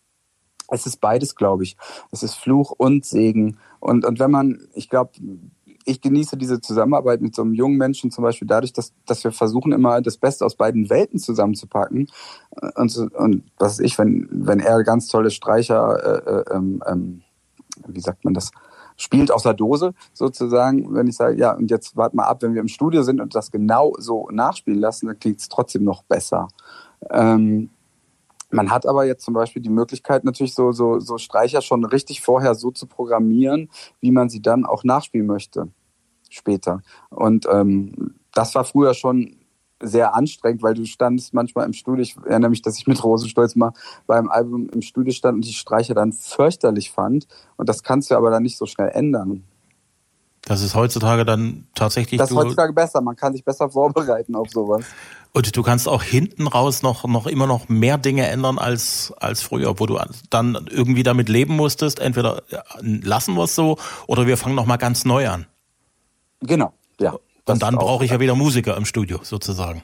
es 0.70 0.86
ist 0.86 1.02
beides, 1.02 1.36
glaube 1.36 1.64
ich. 1.64 1.76
Es 2.12 2.24
ist 2.24 2.36
Fluch 2.36 2.72
und 2.72 3.06
Segen. 3.06 3.58
Und, 3.80 4.06
und 4.06 4.20
wenn 4.20 4.32
man, 4.32 4.68
ich 4.74 4.90
glaube, 4.90 5.12
ich 5.86 6.02
genieße 6.02 6.38
diese 6.38 6.62
Zusammenarbeit 6.62 7.22
mit 7.22 7.36
so 7.36 7.42
einem 7.42 7.54
jungen 7.54 7.78
Menschen 7.78 8.12
zum 8.12 8.24
Beispiel 8.24 8.48
dadurch, 8.48 8.74
dass, 8.74 8.94
dass 9.06 9.24
wir 9.24 9.32
versuchen 9.32 9.72
immer 9.72 10.02
das 10.02 10.18
Beste 10.18 10.46
aus 10.46 10.56
beiden 10.56 10.90
Welten 10.90 11.20
zusammenzupacken. 11.20 12.08
Und, 12.76 12.98
und 12.98 13.44
was 13.58 13.80
ich, 13.80 13.98
wenn, 13.98 14.28
wenn 14.32 14.60
er 14.60 14.84
ganz 14.84 15.08
tolle 15.08 15.32
Streicher, 15.32 16.24
äh, 16.26 16.30
äh, 16.30 16.56
ähm, 16.56 16.84
ähm 16.88 17.22
wie 17.88 18.02
sagt 18.02 18.24
man 18.26 18.34
das, 18.34 18.52
spielt 18.98 19.32
aus 19.32 19.44
der 19.44 19.54
Dose 19.54 19.94
sozusagen. 20.14 20.94
Wenn 20.94 21.08
ich 21.08 21.16
sage, 21.16 21.38
ja, 21.38 21.54
und 21.54 21.72
jetzt 21.72 21.98
wart 21.98 22.14
mal 22.14 22.26
ab, 22.26 22.42
wenn 22.42 22.54
wir 22.54 22.62
im 22.62 22.68
Studio 22.68 23.02
sind 23.04 23.20
und 23.20 23.34
das 23.34 23.52
genau 23.52 23.94
so 23.98 24.30
nachspielen 24.32 24.80
lassen, 24.80 25.08
dann 25.08 25.20
klingt 25.20 25.40
es 25.40 25.50
trotzdem 25.50 25.84
noch 25.84 26.04
besser. 26.04 26.48
Ähm, 27.10 27.70
man 28.52 28.72
hat 28.72 28.86
aber 28.86 29.06
jetzt 29.06 29.24
zum 29.24 29.34
Beispiel 29.34 29.62
die 29.62 29.70
Möglichkeit, 29.70 30.24
natürlich 30.24 30.54
so, 30.54 30.72
so, 30.72 31.00
so 31.00 31.18
Streicher 31.18 31.62
schon 31.62 31.84
richtig 31.86 32.22
vorher 32.22 32.56
so 32.56 32.72
zu 32.72 32.88
programmieren, 32.88 33.70
wie 34.00 34.12
man 34.12 34.30
sie 34.30 34.42
dann 34.42 34.66
auch 34.66 34.84
nachspielen 34.84 35.28
möchte 35.28 35.70
später. 36.30 36.82
Und 37.10 37.46
ähm, 37.52 38.16
das 38.34 38.56
war 38.56 38.64
früher 38.64 38.94
schon 38.94 39.36
sehr 39.82 40.16
anstrengend, 40.16 40.64
weil 40.64 40.74
du 40.74 40.86
standest 40.86 41.34
manchmal 41.34 41.66
im 41.66 41.74
Studio. 41.74 42.04
Ich 42.04 42.16
erinnere 42.18 42.52
mich, 42.52 42.62
dass 42.62 42.78
ich 42.78 42.88
mit 42.88 43.04
Rosenstolz 43.04 43.56
mal 43.56 43.74
beim 44.08 44.30
Album 44.30 44.70
im 44.70 44.82
Studio 44.82 45.12
stand 45.12 45.36
und 45.36 45.46
die 45.46 45.54
Streicher 45.54 45.96
dann 45.96 46.14
fürchterlich 46.14 46.92
fand. 46.92 47.28
Und 47.58 47.68
das 47.68 47.84
kannst 47.84 48.12
du 48.12 48.16
aber 48.16 48.30
dann 48.30 48.44
nicht 48.44 48.58
so 48.58 48.66
schnell 48.66 48.90
ändern. 48.90 49.44
Das 50.52 50.62
ist 50.62 50.76
heutzutage 50.76 51.24
dann 51.24 51.64
tatsächlich. 51.76 52.20
Das 52.20 52.30
ist 52.30 52.36
heutzutage 52.36 52.74
besser. 52.74 53.00
Man 53.00 53.16
kann 53.16 53.32
sich 53.32 53.46
besser 53.46 53.70
vorbereiten 53.70 54.36
auf 54.36 54.50
sowas. 54.50 54.84
Und 55.32 55.56
du 55.56 55.64
kannst 55.64 55.88
auch 55.88 56.04
hinten 56.04 56.46
raus 56.46 56.82
noch, 56.82 57.06
noch 57.06 57.26
immer 57.26 57.48
noch 57.48 57.70
mehr 57.70 57.98
Dinge 57.98 58.28
ändern 58.28 58.60
als, 58.60 59.14
als 59.16 59.42
früher, 59.42 59.80
wo 59.80 59.86
du 59.86 59.98
dann 60.30 60.68
irgendwie 60.70 61.04
damit 61.04 61.30
leben 61.30 61.56
musstest. 61.56 62.00
Entweder 62.00 62.44
lassen 62.82 63.36
wir 63.36 63.46
es 63.46 63.56
so 63.56 63.78
oder 64.08 64.28
wir 64.28 64.36
fangen 64.36 64.56
nochmal 64.56 64.78
ganz 64.78 65.06
neu 65.06 65.30
an. 65.30 65.46
Genau, 66.42 66.74
ja. 67.00 67.16
Und 67.46 67.64
dann 67.64 67.76
brauche 67.76 68.04
ich 68.04 68.12
ja 68.12 68.20
wieder 68.20 68.36
Musiker 68.36 68.76
im 68.76 68.84
Studio 68.84 69.22
sozusagen. 69.24 69.84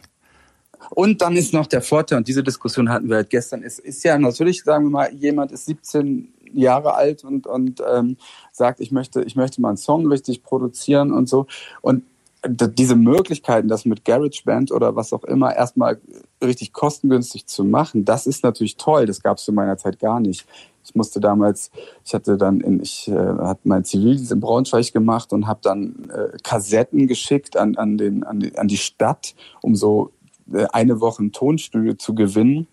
Und 0.90 1.22
dann 1.22 1.38
ist 1.38 1.54
noch 1.54 1.68
der 1.68 1.82
Vorteil, 1.82 2.18
und 2.18 2.28
diese 2.28 2.44
Diskussion 2.44 2.90
hatten 2.90 3.08
wir 3.08 3.18
halt 3.18 3.30
gestern, 3.30 3.64
es 3.64 3.80
ist 3.80 4.04
ja 4.04 4.18
natürlich, 4.18 4.64
sagen 4.64 4.86
wir 4.86 4.92
mal, 4.92 5.14
jemand 5.14 5.54
ist 5.54 5.66
17 5.66 6.34
Jahre 6.54 6.96
alt 6.96 7.24
und, 7.24 7.48
und 7.48 7.82
ähm, 7.88 8.18
sagt, 8.52 8.80
ich 8.80 8.92
möchte, 8.92 9.24
ich 9.24 9.36
möchte 9.36 9.62
mal 9.62 9.70
einen 9.70 9.78
Song 9.78 10.08
richtig 10.08 10.44
produzieren 10.44 11.12
und 11.12 11.28
so. 11.30 11.48
Und 11.82 12.04
diese 12.46 12.96
Möglichkeiten, 12.96 13.68
das 13.68 13.86
mit 13.86 14.06
GarageBand 14.06 14.72
oder 14.72 14.96
was 14.96 15.12
auch 15.12 15.24
immer 15.24 15.56
erstmal 15.56 16.00
richtig 16.44 16.72
kostengünstig 16.72 17.48
zu 17.48 17.64
machen, 17.64 18.06
das 18.06 18.28
ist 18.28 18.44
natürlich 18.44 18.78
toll. 18.78 19.06
Das 19.06 19.22
gab 19.22 19.38
es 19.38 19.44
zu 19.44 19.52
meiner 19.52 19.78
Zeit 19.78 20.00
gar 20.00 20.20
nicht. 20.20 20.46
Ich 20.84 20.96
musste 20.96 21.20
damals, 21.20 21.72
ich 22.06 22.14
hatte 22.14 22.38
dann, 22.38 22.62
in, 22.62 22.82
ich 22.82 23.10
äh, 23.10 23.14
hatte 23.14 23.62
mein 23.66 23.84
Zivildienst 23.84 24.32
in 24.32 24.40
Braunschweig 24.40 24.94
gemacht 24.94 25.34
und 25.34 25.48
habe 25.48 25.60
dann 25.62 26.10
äh, 26.10 26.38
Kassetten 26.44 27.08
geschickt 27.08 27.58
an, 27.58 27.76
an, 27.76 27.98
den, 27.98 28.24
an, 28.24 28.40
die, 28.40 28.58
an 28.58 28.68
die 28.68 28.78
Stadt, 28.78 29.36
um 29.62 29.76
so 29.76 30.12
äh, 30.54 30.66
eine 30.72 31.02
Woche 31.02 31.24
ein 31.24 31.32
Tonstudio 31.34 31.96
zu 31.96 32.16
gewinnen. 32.16 32.68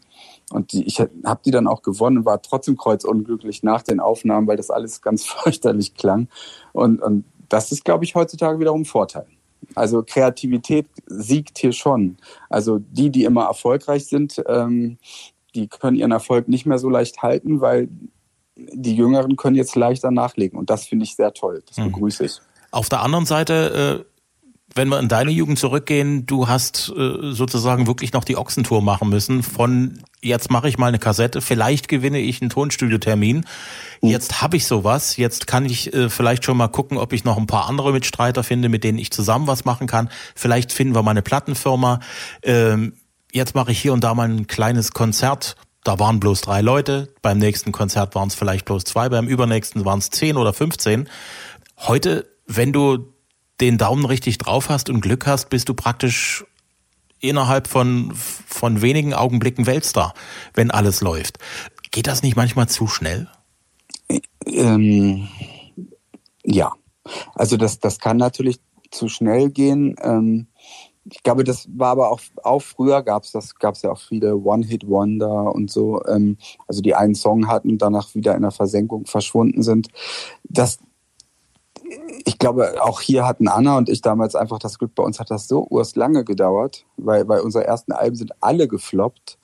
Und 0.50 0.72
die, 0.72 0.84
ich 0.84 1.00
habe 1.00 1.40
die 1.44 1.50
dann 1.50 1.66
auch 1.66 1.82
gewonnen, 1.82 2.24
war 2.24 2.42
trotzdem 2.42 2.76
kreuzunglücklich 2.76 3.62
nach 3.62 3.82
den 3.82 4.00
Aufnahmen, 4.00 4.46
weil 4.46 4.56
das 4.56 4.70
alles 4.70 5.02
ganz 5.02 5.24
fürchterlich 5.24 5.94
klang. 5.94 6.28
Und, 6.72 7.02
und 7.02 7.24
das 7.48 7.72
ist, 7.72 7.84
glaube 7.84 8.04
ich, 8.04 8.14
heutzutage 8.14 8.58
wiederum 8.58 8.82
ein 8.82 8.86
Vorteil. 8.86 9.26
Also 9.74 10.02
Kreativität 10.02 10.86
siegt 11.06 11.58
hier 11.58 11.72
schon. 11.72 12.18
Also 12.50 12.78
die, 12.78 13.10
die 13.10 13.24
immer 13.24 13.44
erfolgreich 13.44 14.06
sind, 14.06 14.42
ähm, 14.46 14.98
die 15.54 15.68
können 15.68 15.96
ihren 15.96 16.10
Erfolg 16.10 16.48
nicht 16.48 16.66
mehr 16.66 16.78
so 16.78 16.90
leicht 16.90 17.22
halten, 17.22 17.60
weil 17.60 17.88
die 18.56 18.94
Jüngeren 18.94 19.36
können 19.36 19.56
jetzt 19.56 19.74
leichter 19.76 20.10
nachlegen. 20.10 20.58
Und 20.58 20.70
das 20.70 20.86
finde 20.86 21.04
ich 21.04 21.16
sehr 21.16 21.32
toll. 21.32 21.62
Das 21.66 21.78
mhm. 21.78 21.92
begrüße 21.92 22.24
ich. 22.24 22.40
Auf 22.70 22.88
der 22.88 23.02
anderen 23.02 23.26
Seite, 23.26 24.04
äh, 24.04 24.13
wenn 24.74 24.88
wir 24.88 24.98
in 24.98 25.08
deine 25.08 25.30
Jugend 25.30 25.58
zurückgehen, 25.58 26.26
du 26.26 26.48
hast 26.48 26.92
äh, 26.96 27.32
sozusagen 27.32 27.86
wirklich 27.86 28.12
noch 28.12 28.24
die 28.24 28.36
Ochsentour 28.36 28.82
machen 28.82 29.08
müssen. 29.08 29.42
Von 29.42 30.00
jetzt 30.20 30.50
mache 30.50 30.68
ich 30.68 30.78
mal 30.78 30.88
eine 30.88 30.98
Kassette, 30.98 31.40
vielleicht 31.40 31.86
gewinne 31.86 32.18
ich 32.18 32.40
einen 32.40 32.50
Tonstudiotermin. 32.50 33.44
Mhm. 34.00 34.08
Jetzt 34.08 34.42
habe 34.42 34.56
ich 34.56 34.66
sowas. 34.66 35.16
Jetzt 35.16 35.46
kann 35.46 35.64
ich 35.64 35.94
äh, 35.94 36.10
vielleicht 36.10 36.44
schon 36.44 36.56
mal 36.56 36.68
gucken, 36.68 36.98
ob 36.98 37.12
ich 37.12 37.24
noch 37.24 37.36
ein 37.36 37.46
paar 37.46 37.68
andere 37.68 37.92
Mitstreiter 37.92 38.42
finde, 38.42 38.68
mit 38.68 38.82
denen 38.82 38.98
ich 38.98 39.12
zusammen 39.12 39.46
was 39.46 39.64
machen 39.64 39.86
kann. 39.86 40.10
Vielleicht 40.34 40.72
finden 40.72 40.94
wir 40.94 41.02
mal 41.02 41.12
eine 41.12 41.22
Plattenfirma. 41.22 42.00
Ähm, 42.42 42.94
jetzt 43.32 43.54
mache 43.54 43.70
ich 43.70 43.80
hier 43.80 43.92
und 43.92 44.02
da 44.02 44.14
mal 44.14 44.28
ein 44.28 44.48
kleines 44.48 44.92
Konzert. 44.92 45.54
Da 45.84 46.00
waren 46.00 46.18
bloß 46.18 46.40
drei 46.40 46.62
Leute. 46.62 47.14
Beim 47.22 47.38
nächsten 47.38 47.70
Konzert 47.70 48.14
waren 48.16 48.28
es 48.28 48.34
vielleicht 48.34 48.64
bloß 48.64 48.84
zwei. 48.84 49.08
Beim 49.08 49.28
übernächsten 49.28 49.84
waren 49.84 50.00
es 50.00 50.10
zehn 50.10 50.36
oder 50.36 50.52
15. 50.52 51.08
Heute, 51.76 52.26
wenn 52.46 52.72
du 52.72 53.13
den 53.60 53.78
Daumen 53.78 54.04
richtig 54.04 54.38
drauf 54.38 54.68
hast 54.68 54.90
und 54.90 55.00
Glück 55.00 55.26
hast, 55.26 55.50
bist 55.50 55.68
du 55.68 55.74
praktisch 55.74 56.44
innerhalb 57.20 57.66
von, 57.68 58.12
von 58.14 58.82
wenigen 58.82 59.14
Augenblicken 59.14 59.66
Weltstar, 59.66 60.14
wenn 60.54 60.70
alles 60.70 61.00
läuft. 61.00 61.38
Geht 61.90 62.06
das 62.06 62.22
nicht 62.22 62.36
manchmal 62.36 62.68
zu 62.68 62.86
schnell? 62.86 63.28
Ähm, 64.46 65.28
ja, 66.44 66.72
also 67.34 67.56
das, 67.56 67.78
das 67.78 67.98
kann 67.98 68.16
natürlich 68.16 68.60
zu 68.90 69.08
schnell 69.08 69.50
gehen. 69.50 69.96
Ähm, 70.02 70.48
ich 71.10 71.22
glaube, 71.22 71.44
das 71.44 71.68
war 71.70 71.90
aber 71.90 72.10
auch, 72.10 72.20
auch 72.42 72.62
früher 72.62 73.02
gab 73.02 73.24
es 73.24 73.32
das, 73.32 73.54
gab 73.56 73.74
es 73.74 73.82
ja 73.82 73.92
auch 73.92 74.00
viele 74.00 74.36
One-Hit-Wonder 74.36 75.54
und 75.54 75.70
so, 75.70 76.02
ähm, 76.06 76.38
also 76.66 76.80
die 76.80 76.94
einen 76.94 77.14
Song 77.14 77.46
hatten 77.46 77.70
und 77.70 77.82
danach 77.82 78.14
wieder 78.14 78.34
in 78.34 78.42
der 78.42 78.52
Versenkung 78.52 79.04
verschwunden 79.04 79.62
sind. 79.62 79.88
Das, 80.44 80.78
ich 82.24 82.38
glaube, 82.38 82.82
auch 82.82 83.00
hier 83.00 83.26
hatten 83.26 83.48
Anna 83.48 83.76
und 83.76 83.88
ich 83.88 84.00
damals 84.00 84.34
einfach 84.34 84.58
das 84.58 84.78
Glück, 84.78 84.94
bei 84.94 85.02
uns 85.02 85.20
hat 85.20 85.30
das 85.30 85.48
so 85.48 85.66
urs 85.68 85.96
lange 85.96 86.24
gedauert, 86.24 86.86
weil 86.96 87.24
bei 87.24 87.40
unseren 87.40 87.62
ersten 87.62 87.92
Alben 87.92 88.16
sind 88.16 88.32
alle 88.40 88.68
gefloppt. 88.68 89.38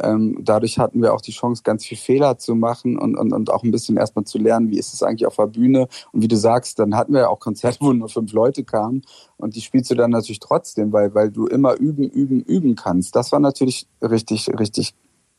Ähm, 0.00 0.38
dadurch 0.42 0.78
hatten 0.78 1.02
wir 1.02 1.14
auch 1.14 1.20
die 1.20 1.32
Chance, 1.32 1.62
ganz 1.64 1.84
viel 1.84 1.96
Fehler 1.96 2.38
zu 2.38 2.54
machen 2.54 2.98
und, 2.98 3.16
und, 3.16 3.32
und 3.32 3.50
auch 3.50 3.62
ein 3.62 3.70
bisschen 3.70 3.96
erstmal 3.96 4.24
zu 4.24 4.38
lernen, 4.38 4.70
wie 4.70 4.78
ist 4.78 4.92
es 4.92 5.02
eigentlich 5.02 5.26
auf 5.26 5.36
der 5.36 5.46
Bühne. 5.46 5.88
Und 6.12 6.22
wie 6.22 6.28
du 6.28 6.36
sagst, 6.36 6.78
dann 6.78 6.94
hatten 6.96 7.14
wir 7.14 7.20
ja 7.20 7.28
auch 7.28 7.40
Konzerte, 7.40 7.78
wo 7.84 7.92
nur 7.92 8.08
fünf 8.08 8.32
Leute 8.32 8.64
kamen 8.64 9.02
und 9.36 9.56
die 9.56 9.60
spielst 9.60 9.90
du 9.90 9.94
dann 9.94 10.10
natürlich 10.10 10.40
trotzdem, 10.40 10.92
weil, 10.92 11.14
weil 11.14 11.30
du 11.30 11.46
immer 11.46 11.74
üben, 11.74 12.04
üben, 12.04 12.42
üben 12.42 12.74
kannst. 12.76 13.16
Das 13.16 13.32
war 13.32 13.40
natürlich 13.40 13.86
richtig, 14.02 14.48
richtig 14.58 14.94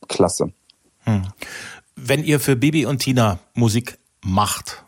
klasse. 0.08 0.52
Hm. 1.00 1.22
Wenn 1.96 2.24
ihr 2.24 2.40
für 2.40 2.56
Bibi 2.56 2.86
und 2.86 2.98
Tina 2.98 3.38
Musik 3.54 3.98
macht, 4.22 4.84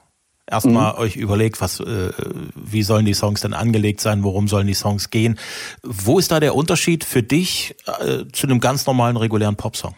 erstmal 0.50 0.94
mhm. 0.94 0.98
euch 0.98 1.16
überlegt, 1.16 1.60
was, 1.60 1.80
äh, 1.80 2.12
wie 2.54 2.82
sollen 2.82 3.06
die 3.06 3.14
Songs 3.14 3.40
denn 3.40 3.54
angelegt 3.54 4.00
sein, 4.00 4.22
worum 4.22 4.48
sollen 4.48 4.66
die 4.66 4.74
Songs 4.74 5.10
gehen. 5.10 5.38
Wo 5.82 6.18
ist 6.18 6.30
da 6.30 6.40
der 6.40 6.54
Unterschied 6.54 7.04
für 7.04 7.22
dich 7.22 7.76
äh, 8.00 8.24
zu 8.32 8.46
einem 8.46 8.60
ganz 8.60 8.86
normalen, 8.86 9.16
regulären 9.16 9.56
Popsong? 9.56 9.94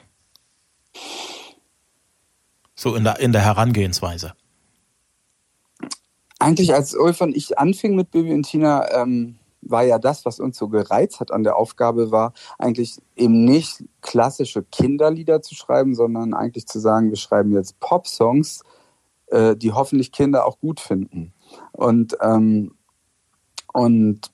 So 2.75 2.94
in 2.94 3.04
der, 3.04 3.21
in 3.21 3.32
der 3.32 3.42
Herangehensweise. 3.42 4.35
Eigentlich 6.38 6.75
als 6.75 6.94
Ulf 6.94 7.21
und 7.21 7.37
ich 7.37 7.59
anfing 7.59 7.94
mit 7.94 8.11
Bibi 8.11 8.32
und 8.32 8.42
Tina, 8.42 8.90
ähm, 9.00 9.38
war 9.62 9.85
ja 9.85 9.99
das, 9.99 10.25
was 10.25 10.40
uns 10.40 10.59
so 10.59 10.68
gereizt 10.68 11.21
hat 11.21 11.30
an 11.30 11.44
der 11.44 11.56
Aufgabe, 11.56 12.11
war 12.11 12.32
eigentlich 12.59 13.00
eben 13.16 13.44
nicht 13.44 13.85
klassische 14.00 14.62
Kinderlieder 14.62 15.40
zu 15.40 15.54
schreiben, 15.54 15.94
sondern 15.94 16.35
eigentlich 16.35 16.66
zu 16.66 16.80
sagen, 16.80 17.11
wir 17.11 17.16
schreiben 17.16 17.52
jetzt 17.52 17.78
Popsongs, 17.80 18.64
äh, 19.32 19.56
die 19.56 19.72
hoffentlich 19.72 20.12
Kinder 20.12 20.46
auch 20.46 20.58
gut 20.60 20.78
finden. 20.78 21.32
Und, 21.72 22.16
ähm, 22.20 22.74
und 23.72 24.30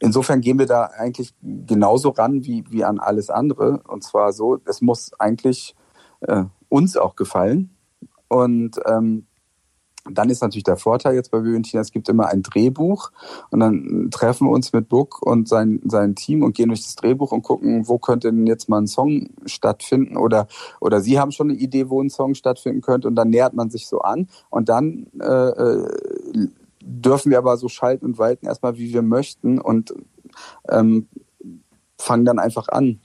insofern 0.00 0.40
gehen 0.40 0.58
wir 0.58 0.66
da 0.66 0.84
eigentlich 0.84 1.34
genauso 1.42 2.10
ran 2.10 2.44
wie, 2.44 2.64
wie 2.68 2.84
an 2.84 2.98
alles 2.98 3.30
andere. 3.30 3.82
Und 3.86 4.02
zwar 4.02 4.32
so, 4.32 4.58
es 4.66 4.80
muss 4.80 5.12
eigentlich 5.18 5.74
äh, 6.20 6.44
uns 6.68 6.96
auch 6.96 7.16
gefallen. 7.16 7.76
Und 8.28 8.80
ähm, 8.86 9.26
dann 10.10 10.28
ist 10.30 10.42
natürlich 10.42 10.64
der 10.64 10.76
Vorteil 10.76 11.14
jetzt 11.14 11.30
bei 11.30 11.42
Viventina, 11.42 11.80
es 11.80 11.92
gibt 11.92 12.08
immer 12.08 12.28
ein 12.28 12.42
Drehbuch 12.42 13.10
und 13.50 13.60
dann 13.60 14.08
treffen 14.10 14.48
wir 14.48 14.52
uns 14.52 14.72
mit 14.72 14.88
Book 14.88 15.22
und 15.22 15.48
sein, 15.48 15.80
sein 15.84 16.14
Team 16.14 16.42
und 16.42 16.54
gehen 16.54 16.68
durch 16.68 16.82
das 16.82 16.96
Drehbuch 16.96 17.32
und 17.32 17.42
gucken, 17.42 17.88
wo 17.88 17.98
könnte 17.98 18.30
denn 18.30 18.46
jetzt 18.46 18.68
mal 18.68 18.78
ein 18.78 18.86
Song 18.86 19.30
stattfinden 19.46 20.16
oder, 20.16 20.46
oder 20.80 21.00
sie 21.00 21.18
haben 21.18 21.32
schon 21.32 21.50
eine 21.50 21.58
Idee, 21.58 21.88
wo 21.88 22.02
ein 22.02 22.10
Song 22.10 22.34
stattfinden 22.34 22.82
könnte 22.82 23.08
und 23.08 23.16
dann 23.16 23.30
nähert 23.30 23.54
man 23.54 23.70
sich 23.70 23.86
so 23.86 24.00
an 24.00 24.28
und 24.50 24.68
dann 24.68 25.06
äh, 25.20 25.26
äh 25.26 26.48
dürfen 26.86 27.30
wir 27.30 27.38
aber 27.38 27.56
so 27.56 27.68
schalten 27.68 28.04
und 28.04 28.18
walten 28.18 28.46
erstmal, 28.46 28.76
wie 28.76 28.92
wir 28.92 29.00
möchten 29.00 29.58
und 29.58 29.94
ähm, 30.68 31.08
fangen 31.98 32.24
dann 32.24 32.38
einfach 32.38 32.68
an. 32.68 33.00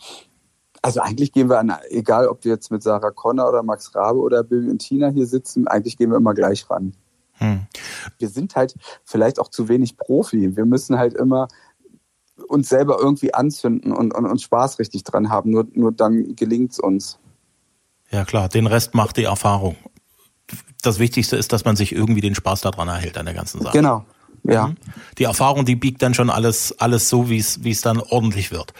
Also 0.81 1.01
eigentlich 1.01 1.31
gehen 1.31 1.49
wir 1.49 1.59
an, 1.59 1.73
egal 1.89 2.27
ob 2.27 2.45
wir 2.45 2.53
jetzt 2.53 2.71
mit 2.71 2.83
Sarah 2.83 3.11
Connor 3.11 3.49
oder 3.49 3.63
Max 3.63 3.93
Rabe 3.95 4.19
oder 4.19 4.43
Bibi 4.43 4.69
und 4.69 4.79
Tina 4.79 5.09
hier 5.09 5.27
sitzen, 5.27 5.67
eigentlich 5.67 5.97
gehen 5.97 6.09
wir 6.09 6.17
immer 6.17 6.33
gleich 6.33 6.69
ran. 6.69 6.93
Hm. 7.33 7.61
Wir 8.17 8.29
sind 8.29 8.55
halt 8.55 8.75
vielleicht 9.03 9.39
auch 9.39 9.49
zu 9.49 9.67
wenig 9.67 9.97
Profi. 9.97 10.55
Wir 10.55 10.65
müssen 10.65 10.97
halt 10.97 11.13
immer 11.13 11.47
uns 12.47 12.69
selber 12.69 12.97
irgendwie 12.99 13.33
anzünden 13.33 13.91
und, 13.91 14.13
und, 14.13 14.25
und 14.25 14.41
Spaß 14.41 14.79
richtig 14.79 15.03
dran 15.03 15.29
haben. 15.29 15.51
Nur, 15.51 15.67
nur 15.73 15.91
dann 15.91 16.35
gelingt 16.35 16.71
es 16.71 16.79
uns. 16.79 17.19
Ja 18.11 18.25
klar, 18.25 18.49
den 18.49 18.67
Rest 18.67 18.95
macht 18.95 19.17
die 19.17 19.25
Erfahrung. 19.25 19.75
Das 20.81 20.99
Wichtigste 20.99 21.35
ist, 21.35 21.51
dass 21.51 21.65
man 21.65 21.75
sich 21.75 21.93
irgendwie 21.93 22.21
den 22.21 22.35
Spaß 22.35 22.61
daran 22.61 22.87
erhält 22.87 23.17
an 23.17 23.25
der 23.25 23.35
ganzen 23.35 23.61
Sache. 23.61 23.77
Genau, 23.77 24.05
ja. 24.43 24.67
Mhm. 24.67 24.75
Die 25.17 25.23
Erfahrung, 25.23 25.65
die 25.65 25.75
biegt 25.75 26.01
dann 26.01 26.13
schon 26.13 26.29
alles, 26.29 26.75
alles 26.79 27.09
so, 27.09 27.29
wie 27.29 27.37
es, 27.37 27.63
wie 27.63 27.71
es 27.71 27.81
dann 27.81 27.99
ordentlich 27.99 28.51
wird. 28.51 28.73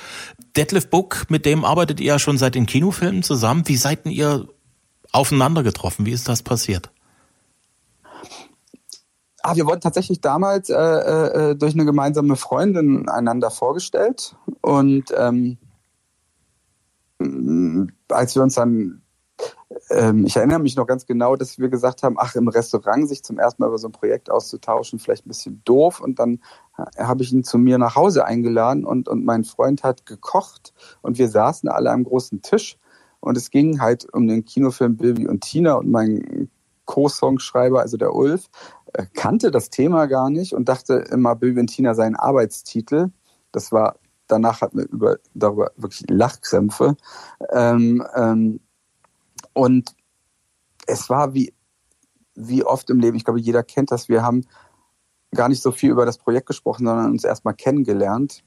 Detlef 0.56 0.89
Book, 0.89 1.25
mit 1.30 1.46
dem 1.46 1.66
arbeitet 1.66 2.00
ihr 2.00 2.08
ja 2.08 2.20
schon 2.20 2.38
seit 2.38 2.56
den 2.56 2.66
Kinofilmen 2.66 3.24
zusammen. 3.24 3.67
Wie 3.67 3.78
seid 3.78 4.06
ihr 4.06 4.48
aufeinander 5.12 5.63
getroffen? 5.63 6.06
Wie 6.06 6.12
ist 6.12 6.28
das 6.28 6.43
passiert? 6.43 6.91
Ah, 9.41 9.56
wir 9.56 9.65
wurden 9.65 9.82
tatsächlich 9.82 10.19
damals 10.19 10.69
äh, 10.69 10.76
äh, 10.76 11.56
durch 11.56 11.74
eine 11.74 11.86
gemeinsame 11.86 12.36
Freundin 12.36 13.08
einander 13.08 13.50
vorgestellt 13.50 14.36
und 14.62 15.06
ähm, 15.15 15.58
als 18.10 18.36
wir 18.36 18.43
uns 18.43 18.56
dann 18.56 19.02
ähm, 19.89 20.25
ich 20.25 20.36
erinnere 20.36 20.60
mich 20.60 20.75
noch 20.75 20.86
ganz 20.86 21.06
genau, 21.06 21.36
dass 21.36 21.58
wir 21.58 21.69
gesagt 21.69 22.04
haben, 22.04 22.15
ach, 22.19 22.36
im 22.36 22.47
Restaurant 22.47 23.08
sich 23.08 23.23
zum 23.23 23.39
ersten 23.39 23.62
Mal 23.62 23.69
über 23.69 23.78
so 23.78 23.88
ein 23.88 23.91
Projekt 23.91 24.30
auszutauschen, 24.30 24.99
vielleicht 24.99 25.25
ein 25.25 25.30
bisschen 25.30 25.62
doof. 25.65 25.99
Und 25.99 26.19
dann 26.19 26.41
äh, 26.78 27.04
habe 27.04 27.23
ich 27.23 27.32
ihn 27.32 27.43
zu 27.43 27.58
mir 27.58 27.78
nach 27.78 27.95
Hause 27.95 28.25
eingeladen 28.25 28.86
und, 28.86 29.08
und 29.08 29.25
mein 29.25 29.43
Freund 29.43 29.84
hat 29.84 30.06
gekocht 30.06 30.73
und 31.02 31.17
wir 31.17 31.30
saßen 31.30 31.69
alle 31.69 31.91
am 31.91 32.04
großen 32.04 32.41
Tisch. 32.41 32.78
Und 33.19 33.36
es 33.36 33.49
ging 33.49 33.82
halt 33.82 34.08
um 34.13 34.28
den 34.28 34.45
Kinofilm 34.45 34.95
Bilby 34.95 35.28
und 35.28 35.41
Tina 35.41 35.73
und 35.73 35.89
mein 35.89 36.49
Co-Songschreiber, 36.86 37.82
also 37.82 37.97
der 37.97 38.15
Ulf, 38.15 38.49
äh, 38.93 39.06
kannte 39.13 39.52
das 39.52 39.69
Thema 39.69 40.06
gar 40.06 40.30
nicht 40.30 40.54
und 40.54 40.69
dachte 40.69 40.93
immer, 41.12 41.36
Bilby 41.36 41.60
und 41.60 41.67
Tina 41.67 41.93
seien 41.93 42.15
Arbeitstitel. 42.15 43.12
Das 43.52 43.71
war, 43.71 43.97
danach 44.28 44.62
hatten 44.62 44.78
wir 44.78 44.88
über, 44.88 45.17
darüber 45.34 45.71
wirklich 45.75 46.10
Lachkrämpfe. 46.10 46.95
Ähm, 47.52 48.04
ähm, 48.15 48.60
und 49.60 49.93
es 50.88 51.10
war 51.10 51.34
wie, 51.34 51.54
wie 52.34 52.63
oft 52.63 52.89
im 52.89 53.00
Leben, 53.00 53.17
ich 53.17 53.26
glaube, 53.26 53.41
jeder 53.41 53.62
kennt 53.62 53.91
das, 53.91 54.08
wir 54.08 54.24
haben 54.24 54.45
gar 55.36 55.50
nicht 55.50 55.62
so 55.62 55.72
viel 55.74 55.91
über 55.91 56.06
das 56.06 56.17
Projekt 56.17 56.48
gesprochen, 56.48 56.86
sondern 56.86 57.12
uns 57.12 57.26
erstmal 57.26 57.54
kennengelernt. 57.54 58.43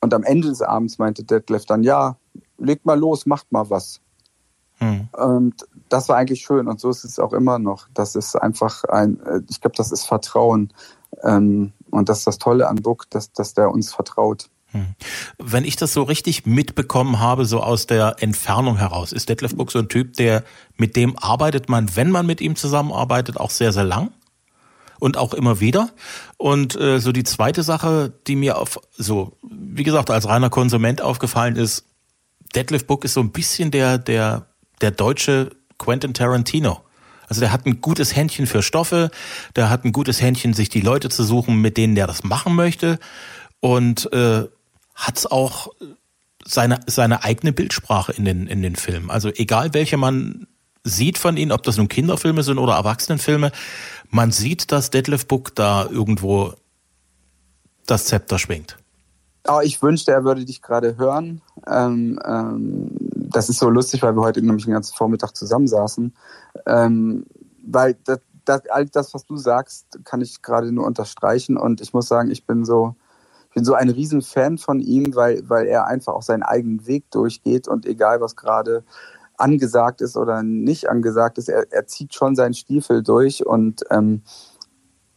Und 0.00 0.12
am 0.12 0.22
Ende 0.22 0.48
des 0.48 0.60
Abends 0.60 0.98
meinte 0.98 1.24
Detlef 1.24 1.64
dann, 1.64 1.82
ja, 1.82 2.18
legt 2.58 2.84
mal 2.84 2.98
los, 2.98 3.24
macht 3.24 3.50
mal 3.50 3.70
was. 3.70 4.02
Hm. 4.74 5.08
Und 5.12 5.66
das 5.88 6.10
war 6.10 6.16
eigentlich 6.16 6.42
schön 6.42 6.68
und 6.68 6.78
so 6.78 6.90
ist 6.90 7.04
es 7.04 7.18
auch 7.18 7.32
immer 7.32 7.58
noch. 7.58 7.88
Das 7.94 8.14
ist 8.14 8.36
einfach 8.36 8.84
ein, 8.84 9.18
ich 9.48 9.62
glaube, 9.62 9.76
das 9.76 9.90
ist 9.90 10.04
Vertrauen. 10.04 10.74
Ähm, 11.22 11.72
und 11.90 12.10
das 12.10 12.18
ist 12.18 12.26
das 12.26 12.38
Tolle 12.38 12.68
an 12.68 12.76
Book, 12.76 13.08
dass, 13.08 13.32
dass 13.32 13.54
der 13.54 13.70
uns 13.70 13.94
vertraut. 13.94 14.50
Hm. 14.72 14.94
Wenn 15.38 15.64
ich 15.64 15.76
das 15.76 15.94
so 15.94 16.02
richtig 16.02 16.44
mitbekommen 16.44 17.18
habe, 17.18 17.46
so 17.46 17.62
aus 17.62 17.86
der 17.86 18.16
Entfernung 18.20 18.76
heraus, 18.76 19.12
ist 19.12 19.28
Detlef 19.28 19.56
Book 19.56 19.72
so 19.72 19.78
ein 19.78 19.88
Typ, 19.88 20.14
der 20.14 20.44
mit 20.76 20.94
dem 20.94 21.18
arbeitet 21.18 21.68
man, 21.68 21.96
wenn 21.96 22.10
man 22.10 22.26
mit 22.26 22.40
ihm 22.40 22.54
zusammenarbeitet, 22.54 23.38
auch 23.38 23.50
sehr, 23.50 23.72
sehr 23.72 23.84
lang 23.84 24.10
und 24.98 25.16
auch 25.16 25.32
immer 25.32 25.60
wieder. 25.60 25.90
Und 26.36 26.78
äh, 26.78 26.98
so 26.98 27.12
die 27.12 27.24
zweite 27.24 27.62
Sache, 27.62 28.12
die 28.26 28.36
mir 28.36 28.58
auf 28.58 28.78
so, 28.96 29.38
wie 29.42 29.84
gesagt, 29.84 30.10
als 30.10 30.28
reiner 30.28 30.50
Konsument 30.50 31.00
aufgefallen 31.00 31.56
ist, 31.56 31.84
Detlef 32.54 32.86
Book 32.86 33.04
ist 33.04 33.14
so 33.14 33.20
ein 33.20 33.32
bisschen 33.32 33.70
der, 33.70 33.98
der, 33.98 34.46
der 34.80 34.90
deutsche 34.90 35.50
Quentin 35.78 36.14
Tarantino. 36.14 36.80
Also 37.28 37.40
der 37.40 37.52
hat 37.52 37.66
ein 37.66 37.80
gutes 37.80 38.16
Händchen 38.16 38.46
für 38.46 38.62
Stoffe, 38.62 39.10
der 39.54 39.68
hat 39.68 39.84
ein 39.84 39.92
gutes 39.92 40.20
Händchen, 40.20 40.54
sich 40.54 40.70
die 40.70 40.80
Leute 40.80 41.10
zu 41.10 41.24
suchen, 41.24 41.60
mit 41.60 41.76
denen 41.76 41.94
der 41.94 42.06
das 42.06 42.24
machen 42.24 42.54
möchte. 42.54 42.98
Und 43.60 44.10
äh, 44.12 44.44
hat 44.98 45.30
auch 45.30 45.68
seine, 46.44 46.80
seine 46.86 47.24
eigene 47.24 47.52
Bildsprache 47.52 48.12
in 48.12 48.24
den, 48.24 48.46
in 48.48 48.62
den 48.62 48.74
Filmen. 48.76 49.10
Also 49.10 49.28
egal 49.28 49.72
welche 49.72 49.96
man 49.96 50.48
sieht 50.82 51.18
von 51.18 51.36
ihnen, 51.36 51.52
ob 51.52 51.62
das 51.62 51.76
nun 51.76 51.88
Kinderfilme 51.88 52.42
sind 52.42 52.58
oder 52.58 52.74
Erwachsenenfilme, 52.74 53.52
man 54.10 54.32
sieht, 54.32 54.72
dass 54.72 54.90
Detlef 54.90 55.26
Book 55.26 55.54
da 55.54 55.86
irgendwo 55.86 56.54
das 57.86 58.06
Zepter 58.06 58.38
schwingt. 58.38 58.76
Oh, 59.46 59.60
ich 59.62 59.80
wünschte, 59.80 60.12
er 60.12 60.24
würde 60.24 60.44
dich 60.44 60.62
gerade 60.62 60.96
hören. 60.96 61.42
Ähm, 61.66 62.18
ähm, 62.24 62.88
das 63.14 63.48
ist 63.48 63.58
so 63.58 63.70
lustig, 63.70 64.02
weil 64.02 64.16
wir 64.16 64.22
heute 64.22 64.42
nämlich 64.42 64.64
den 64.64 64.74
ganzen 64.74 64.94
Vormittag 64.94 65.36
zusammensaßen. 65.36 66.14
Ähm, 66.66 67.24
weil 67.64 67.96
das, 68.04 68.20
das, 68.44 68.62
all 68.70 68.86
das, 68.86 69.14
was 69.14 69.24
du 69.24 69.36
sagst, 69.36 70.00
kann 70.04 70.20
ich 70.20 70.42
gerade 70.42 70.72
nur 70.72 70.86
unterstreichen. 70.86 71.56
Und 71.56 71.80
ich 71.80 71.92
muss 71.92 72.08
sagen, 72.08 72.30
ich 72.30 72.46
bin 72.46 72.64
so, 72.64 72.96
bin 73.58 73.64
so 73.64 73.74
ein 73.74 73.90
Riesenfan 73.90 74.56
von 74.56 74.78
ihm, 74.78 75.16
weil, 75.16 75.42
weil 75.48 75.66
er 75.66 75.88
einfach 75.88 76.14
auch 76.14 76.22
seinen 76.22 76.44
eigenen 76.44 76.86
Weg 76.86 77.10
durchgeht 77.10 77.66
und 77.66 77.86
egal 77.86 78.20
was 78.20 78.36
gerade 78.36 78.84
angesagt 79.36 80.00
ist 80.00 80.16
oder 80.16 80.44
nicht 80.44 80.88
angesagt 80.88 81.38
ist, 81.38 81.48
er, 81.48 81.66
er 81.72 81.88
zieht 81.88 82.14
schon 82.14 82.36
seinen 82.36 82.54
Stiefel 82.54 83.02
durch 83.02 83.44
und 83.44 83.82
ähm, 83.90 84.22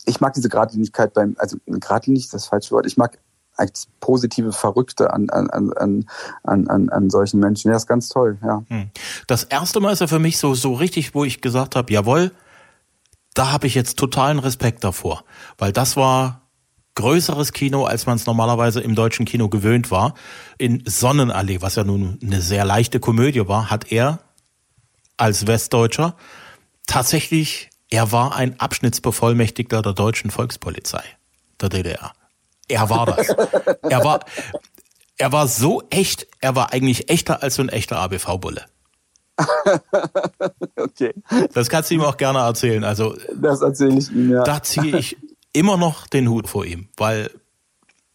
ich 0.06 0.22
mag 0.22 0.34
diese 0.34 0.50
Gradlinigkeit 0.50 1.14
beim, 1.14 1.36
also 1.38 1.58
Gradlinig 1.68 2.24
ist 2.24 2.34
das 2.34 2.48
falsche 2.48 2.72
Wort, 2.72 2.88
ich 2.88 2.98
mag 2.98 3.20
als 3.58 3.90
positive 4.00 4.54
Verrückte 4.54 5.14
an, 5.14 5.30
an, 5.30 5.52
an, 5.52 6.06
an, 6.42 6.68
an, 6.68 6.90
an 6.90 7.10
solchen 7.12 7.40
Menschen. 7.40 7.70
Ja, 7.70 7.78
ist 7.78 7.86
ganz 7.86 8.10
toll, 8.10 8.40
ja. 8.44 8.64
Hm. 8.70 8.90
Das 9.28 9.44
erste 9.44 9.80
Mal 9.82 9.92
ist 9.92 10.02
er 10.02 10.08
für 10.08 10.18
mich 10.18 10.40
so, 10.40 10.56
so 10.56 10.74
richtig, 10.74 11.14
wo 11.14 11.26
ich 11.26 11.42
gesagt 11.42 11.76
habe, 11.76 11.94
jawohl, 11.94 12.32
da 13.36 13.52
habe 13.52 13.68
ich 13.68 13.76
jetzt 13.76 14.00
totalen 14.00 14.40
Respekt 14.40 14.84
davor. 14.84 15.26
Weil 15.60 15.74
das 15.74 15.96
war 15.96 16.41
größeres 16.96 17.54
Kino, 17.54 17.86
als 17.86 18.06
man 18.06 18.18
es 18.18 18.26
normalerweise 18.26 18.82
im 18.82 18.96
deutschen 18.96 19.26
Kino 19.26 19.50
gewöhnt 19.50 19.92
war. 19.92 20.14
In 20.58 20.84
Sonnenallee, 20.86 21.62
was 21.62 21.76
ja 21.76 21.84
nun 21.84 22.20
eine 22.22 22.42
sehr 22.42 22.66
leichte 22.66 23.00
Komödie 23.00 23.48
war, 23.48 23.70
hat 23.70 23.92
er 23.92 24.20
als 25.18 25.48
Westdeutscher 25.48 26.16
tatsächlich, 26.88 27.70
er 27.90 28.12
war 28.12 28.36
ein 28.36 28.60
Abschnittsbevollmächtigter 28.60 29.82
der 29.82 29.94
deutschen 29.94 30.32
Volkspolizei 30.32 31.04
der 31.60 31.70
DDR. 31.70 32.12
Er 32.68 32.90
war 32.90 33.06
das. 33.06 33.28
er 33.82 34.04
war, 34.04 34.22
er 35.18 35.32
war 35.32 35.48
so 35.48 35.84
echt, 35.90 36.28
er 36.40 36.56
war 36.56 36.74
eigentlich 36.74 37.10
echter 37.10 37.44
als 37.44 37.56
so 37.56 37.62
ein 37.62 37.70
echter 37.70 38.00
ABV-Bulle. 38.00 38.66
okay. 40.78 41.14
Das 41.54 41.70
kannst 41.70 41.90
du 41.90 41.96
ihm 41.96 42.02
auch 42.02 42.18
gerne 42.18 42.40
erzählen. 42.40 42.84
Also 42.84 43.16
Das 43.36 43.62
erzähle 43.62 43.98
ich 43.98 44.12
ihm, 44.12 44.32
ja. 44.32 44.44
da 44.44 44.62
ziehe 44.62 44.98
ich 44.98 45.18
immer 45.54 45.78
noch 45.78 46.08
den 46.08 46.30
Hut 46.30 46.48
vor 46.48 46.66
ihm, 46.66 46.88
weil 46.98 47.32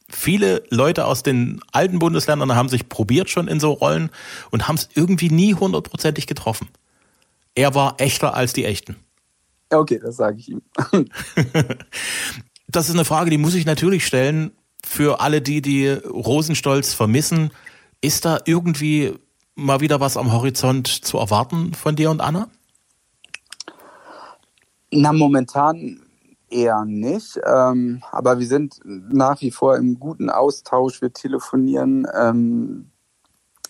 viele 0.09 0.63
Leute 0.71 1.07
aus 1.07 1.23
den 1.23 1.61
alten 1.73 1.99
Bundesländern 1.99 2.55
haben 2.55 2.69
sich 2.69 2.89
probiert 2.89 3.31
schon 3.31 3.49
in 3.49 3.61
so 3.61 3.73
Rollen 3.73 4.11
und 4.51 4.69
haben 4.69 4.77
es 4.77 4.89
irgendwie 4.95 5.31
nie 5.31 5.55
hundertprozentig 5.55 6.27
getroffen. 6.27 6.69
Er 7.55 7.75
war 7.75 7.95
echter 7.99 8.35
als 8.35 8.53
die 8.53 8.65
Echten. 8.65 8.97
Okay, 9.71 9.99
das 10.03 10.17
sage 10.17 10.39
ich 10.39 10.51
ihm. 10.51 10.63
Das 12.69 12.89
ist 12.89 12.95
eine 12.95 13.05
Frage, 13.05 13.31
die 13.31 13.39
muss 13.39 13.55
ich 13.55 13.65
natürlich 13.65 14.05
stellen 14.07 14.51
für 14.85 15.21
alle 15.21 15.41
die, 15.41 15.63
die 15.63 15.89
Rosenstolz 15.89 16.95
vermissen. 16.95 17.51
Ist 18.01 18.25
da 18.25 18.41
irgendwie 18.45 19.15
mal 19.55 19.81
wieder 19.81 20.01
was 20.01 20.17
am 20.17 20.33
Horizont 20.33 20.89
zu 20.89 21.19
erwarten 21.19 21.75
von 21.75 21.97
dir 21.97 22.11
und 22.11 22.21
Anna? 22.21 22.49
Na, 24.91 25.13
momentan 25.13 26.01
eher 26.51 26.85
nicht. 26.85 27.41
Ähm, 27.45 28.03
aber 28.11 28.39
wir 28.39 28.47
sind 28.47 28.81
nach 28.85 29.41
wie 29.41 29.51
vor 29.51 29.77
im 29.77 29.99
guten 29.99 30.31
Austausch. 30.31 31.03
Wir 31.03 31.13
telefonieren. 31.13 32.07
Ähm, 32.15 32.91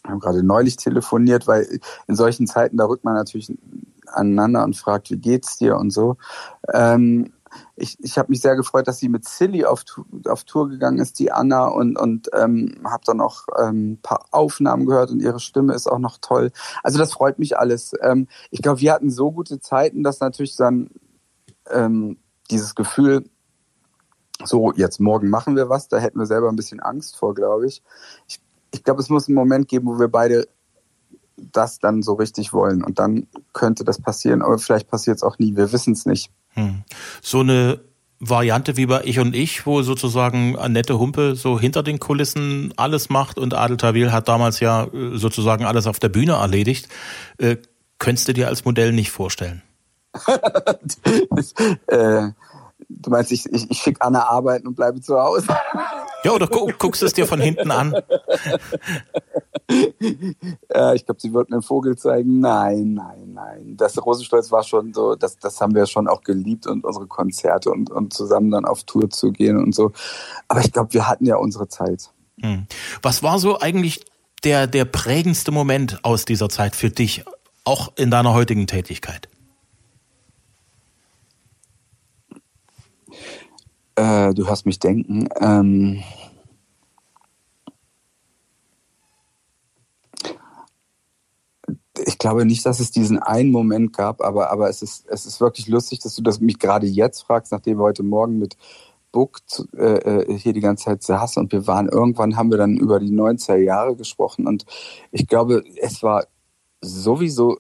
haben 0.04 0.20
gerade 0.20 0.42
neulich 0.42 0.76
telefoniert, 0.76 1.46
weil 1.46 1.80
in 2.06 2.14
solchen 2.14 2.46
Zeiten, 2.46 2.76
da 2.76 2.86
rückt 2.86 3.04
man 3.04 3.14
natürlich 3.14 3.52
aneinander 4.06 4.64
und 4.64 4.76
fragt, 4.76 5.10
wie 5.10 5.18
geht's 5.18 5.56
dir 5.58 5.76
und 5.76 5.90
so. 5.90 6.16
Ähm, 6.72 7.32
ich 7.76 7.96
ich 8.00 8.18
habe 8.18 8.30
mich 8.30 8.40
sehr 8.40 8.56
gefreut, 8.56 8.86
dass 8.86 8.98
sie 8.98 9.08
mit 9.08 9.26
Silly 9.26 9.64
auf, 9.64 9.84
auf 10.26 10.44
Tour 10.44 10.68
gegangen 10.68 10.98
ist, 10.98 11.18
die 11.18 11.32
Anna, 11.32 11.66
und, 11.66 11.98
und 11.98 12.28
ähm, 12.34 12.74
habe 12.84 13.04
dann 13.06 13.20
auch 13.20 13.46
ähm, 13.58 13.92
ein 13.92 14.02
paar 14.02 14.26
Aufnahmen 14.30 14.86
gehört 14.86 15.10
und 15.10 15.20
ihre 15.20 15.40
Stimme 15.40 15.74
ist 15.74 15.86
auch 15.86 15.98
noch 15.98 16.18
toll. 16.18 16.52
Also 16.82 16.98
das 16.98 17.12
freut 17.12 17.38
mich 17.38 17.58
alles. 17.58 17.92
Ähm, 18.02 18.28
ich 18.50 18.62
glaube, 18.62 18.80
wir 18.80 18.92
hatten 18.92 19.10
so 19.10 19.32
gute 19.32 19.60
Zeiten, 19.60 20.02
dass 20.02 20.20
natürlich 20.20 20.56
dann 20.56 20.90
ähm, 21.70 22.18
dieses 22.50 22.74
Gefühl, 22.74 23.24
so 24.44 24.72
jetzt 24.74 25.00
morgen 25.00 25.30
machen 25.30 25.56
wir 25.56 25.68
was, 25.68 25.88
da 25.88 25.98
hätten 25.98 26.18
wir 26.18 26.26
selber 26.26 26.48
ein 26.48 26.56
bisschen 26.56 26.80
Angst 26.80 27.16
vor, 27.16 27.34
glaube 27.34 27.66
ich. 27.66 27.82
Ich, 28.28 28.40
ich 28.72 28.84
glaube, 28.84 29.00
es 29.00 29.08
muss 29.08 29.28
einen 29.28 29.34
Moment 29.34 29.68
geben, 29.68 29.86
wo 29.86 29.98
wir 29.98 30.08
beide 30.08 30.46
das 31.36 31.78
dann 31.78 32.02
so 32.02 32.14
richtig 32.14 32.52
wollen 32.52 32.82
und 32.82 32.98
dann 32.98 33.26
könnte 33.52 33.84
das 33.84 34.00
passieren, 34.00 34.42
aber 34.42 34.58
vielleicht 34.58 34.88
passiert 34.88 35.18
es 35.18 35.22
auch 35.22 35.38
nie, 35.38 35.56
wir 35.56 35.72
wissen 35.72 35.92
es 35.92 36.06
nicht. 36.06 36.30
Hm. 36.54 36.82
So 37.20 37.40
eine 37.40 37.80
Variante 38.18 38.76
wie 38.76 38.86
bei 38.86 39.02
Ich 39.04 39.18
und 39.18 39.34
Ich, 39.34 39.66
wo 39.66 39.82
sozusagen 39.82 40.56
Annette 40.56 40.98
Humpe 40.98 41.36
so 41.36 41.60
hinter 41.60 41.82
den 41.82 41.98
Kulissen 41.98 42.72
alles 42.76 43.10
macht 43.10 43.38
und 43.38 43.52
Adel 43.52 43.76
Tawil 43.76 44.12
hat 44.12 44.28
damals 44.28 44.60
ja 44.60 44.84
äh, 44.84 45.18
sozusagen 45.18 45.64
alles 45.66 45.86
auf 45.86 45.98
der 45.98 46.08
Bühne 46.08 46.32
erledigt. 46.32 46.88
Äh, 47.38 47.56
könntest 47.98 48.28
du 48.28 48.32
dir 48.32 48.48
als 48.48 48.64
Modell 48.64 48.92
nicht 48.92 49.10
vorstellen? 49.10 49.62
äh, 51.86 52.30
du 52.88 53.10
meinst, 53.10 53.32
ich, 53.32 53.46
ich, 53.46 53.70
ich 53.70 53.78
schicke 53.78 54.00
Anna 54.00 54.28
arbeiten 54.28 54.66
und 54.66 54.74
bleibe 54.74 55.00
zu 55.00 55.18
Hause? 55.18 55.48
Ja, 56.24 56.32
oder 56.32 56.46
gu 56.46 56.70
guckst 56.78 57.02
es 57.02 57.12
dir 57.12 57.26
von 57.26 57.40
hinten 57.40 57.70
an? 57.70 57.94
äh, 59.68 60.96
ich 60.96 61.04
glaube, 61.04 61.20
sie 61.20 61.32
wollten 61.32 61.52
den 61.52 61.62
Vogel 61.62 61.96
zeigen. 61.96 62.40
Nein, 62.40 62.94
nein, 62.94 63.32
nein. 63.32 63.76
Das 63.76 64.04
Rosenstolz 64.04 64.50
war 64.50 64.62
schon 64.62 64.92
so, 64.92 65.14
das, 65.14 65.38
das 65.38 65.60
haben 65.60 65.74
wir 65.74 65.86
schon 65.86 66.08
auch 66.08 66.22
geliebt 66.22 66.66
und 66.66 66.84
unsere 66.84 67.06
Konzerte 67.06 67.70
und, 67.70 67.90
und 67.90 68.12
zusammen 68.12 68.50
dann 68.50 68.64
auf 68.64 68.84
Tour 68.84 69.10
zu 69.10 69.32
gehen 69.32 69.56
und 69.56 69.74
so. 69.74 69.92
Aber 70.48 70.60
ich 70.60 70.72
glaube, 70.72 70.92
wir 70.94 71.08
hatten 71.08 71.26
ja 71.26 71.36
unsere 71.36 71.68
Zeit. 71.68 72.10
Hm. 72.40 72.66
Was 73.02 73.22
war 73.22 73.38
so 73.38 73.60
eigentlich 73.60 74.04
der, 74.44 74.66
der 74.66 74.84
prägendste 74.84 75.52
Moment 75.52 76.04
aus 76.04 76.24
dieser 76.24 76.48
Zeit 76.48 76.76
für 76.76 76.90
dich, 76.90 77.24
auch 77.64 77.92
in 77.96 78.10
deiner 78.10 78.34
heutigen 78.34 78.66
Tätigkeit? 78.66 79.28
Äh, 83.96 84.34
du 84.34 84.46
hörst 84.46 84.66
mich 84.66 84.78
denken. 84.78 85.28
Ähm, 85.40 86.02
ich 92.04 92.18
glaube 92.18 92.44
nicht, 92.44 92.64
dass 92.66 92.80
es 92.80 92.90
diesen 92.90 93.18
einen 93.18 93.50
Moment 93.50 93.96
gab, 93.96 94.20
aber, 94.20 94.50
aber 94.50 94.68
es, 94.68 94.82
ist, 94.82 95.06
es 95.08 95.24
ist 95.26 95.40
wirklich 95.40 95.66
lustig, 95.68 96.00
dass 96.00 96.14
du 96.14 96.22
das 96.22 96.40
mich 96.40 96.58
gerade 96.58 96.86
jetzt 96.86 97.22
fragst, 97.22 97.52
nachdem 97.52 97.78
wir 97.78 97.84
heute 97.84 98.02
Morgen 98.02 98.38
mit 98.38 98.56
Book 99.12 99.40
zu- 99.48 99.66
äh, 99.76 99.98
äh, 100.22 100.38
hier 100.38 100.52
die 100.52 100.60
ganze 100.60 100.84
Zeit 100.84 101.02
saßen 101.02 101.42
und 101.42 101.52
wir 101.52 101.66
waren, 101.66 101.88
irgendwann 101.88 102.36
haben 102.36 102.50
wir 102.50 102.58
dann 102.58 102.76
über 102.76 103.00
die 103.00 103.10
90er 103.10 103.56
Jahre 103.56 103.96
gesprochen 103.96 104.46
und 104.46 104.66
ich 105.10 105.26
glaube, 105.26 105.64
es 105.80 106.02
war 106.02 106.26
sowieso 106.82 107.58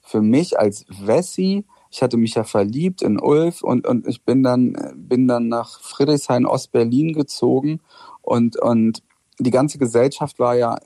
für 0.00 0.20
mich 0.20 0.58
als 0.58 0.84
Wessi, 0.88 1.64
ich 1.90 2.02
hatte 2.02 2.16
mich 2.16 2.34
ja 2.34 2.44
verliebt 2.44 3.02
in 3.02 3.20
Ulf 3.20 3.62
und, 3.62 3.86
und 3.86 4.06
ich 4.06 4.24
bin 4.24 4.42
dann, 4.42 4.76
bin 4.96 5.28
dann 5.28 5.48
nach 5.48 5.80
Friedrichshain 5.80 6.46
Ostberlin 6.46 7.12
gezogen 7.12 7.80
und, 8.22 8.58
und 8.58 9.02
die 9.38 9.50
ganze 9.50 9.78
Gesellschaft 9.78 10.38
war 10.38 10.54
ja 10.56 10.76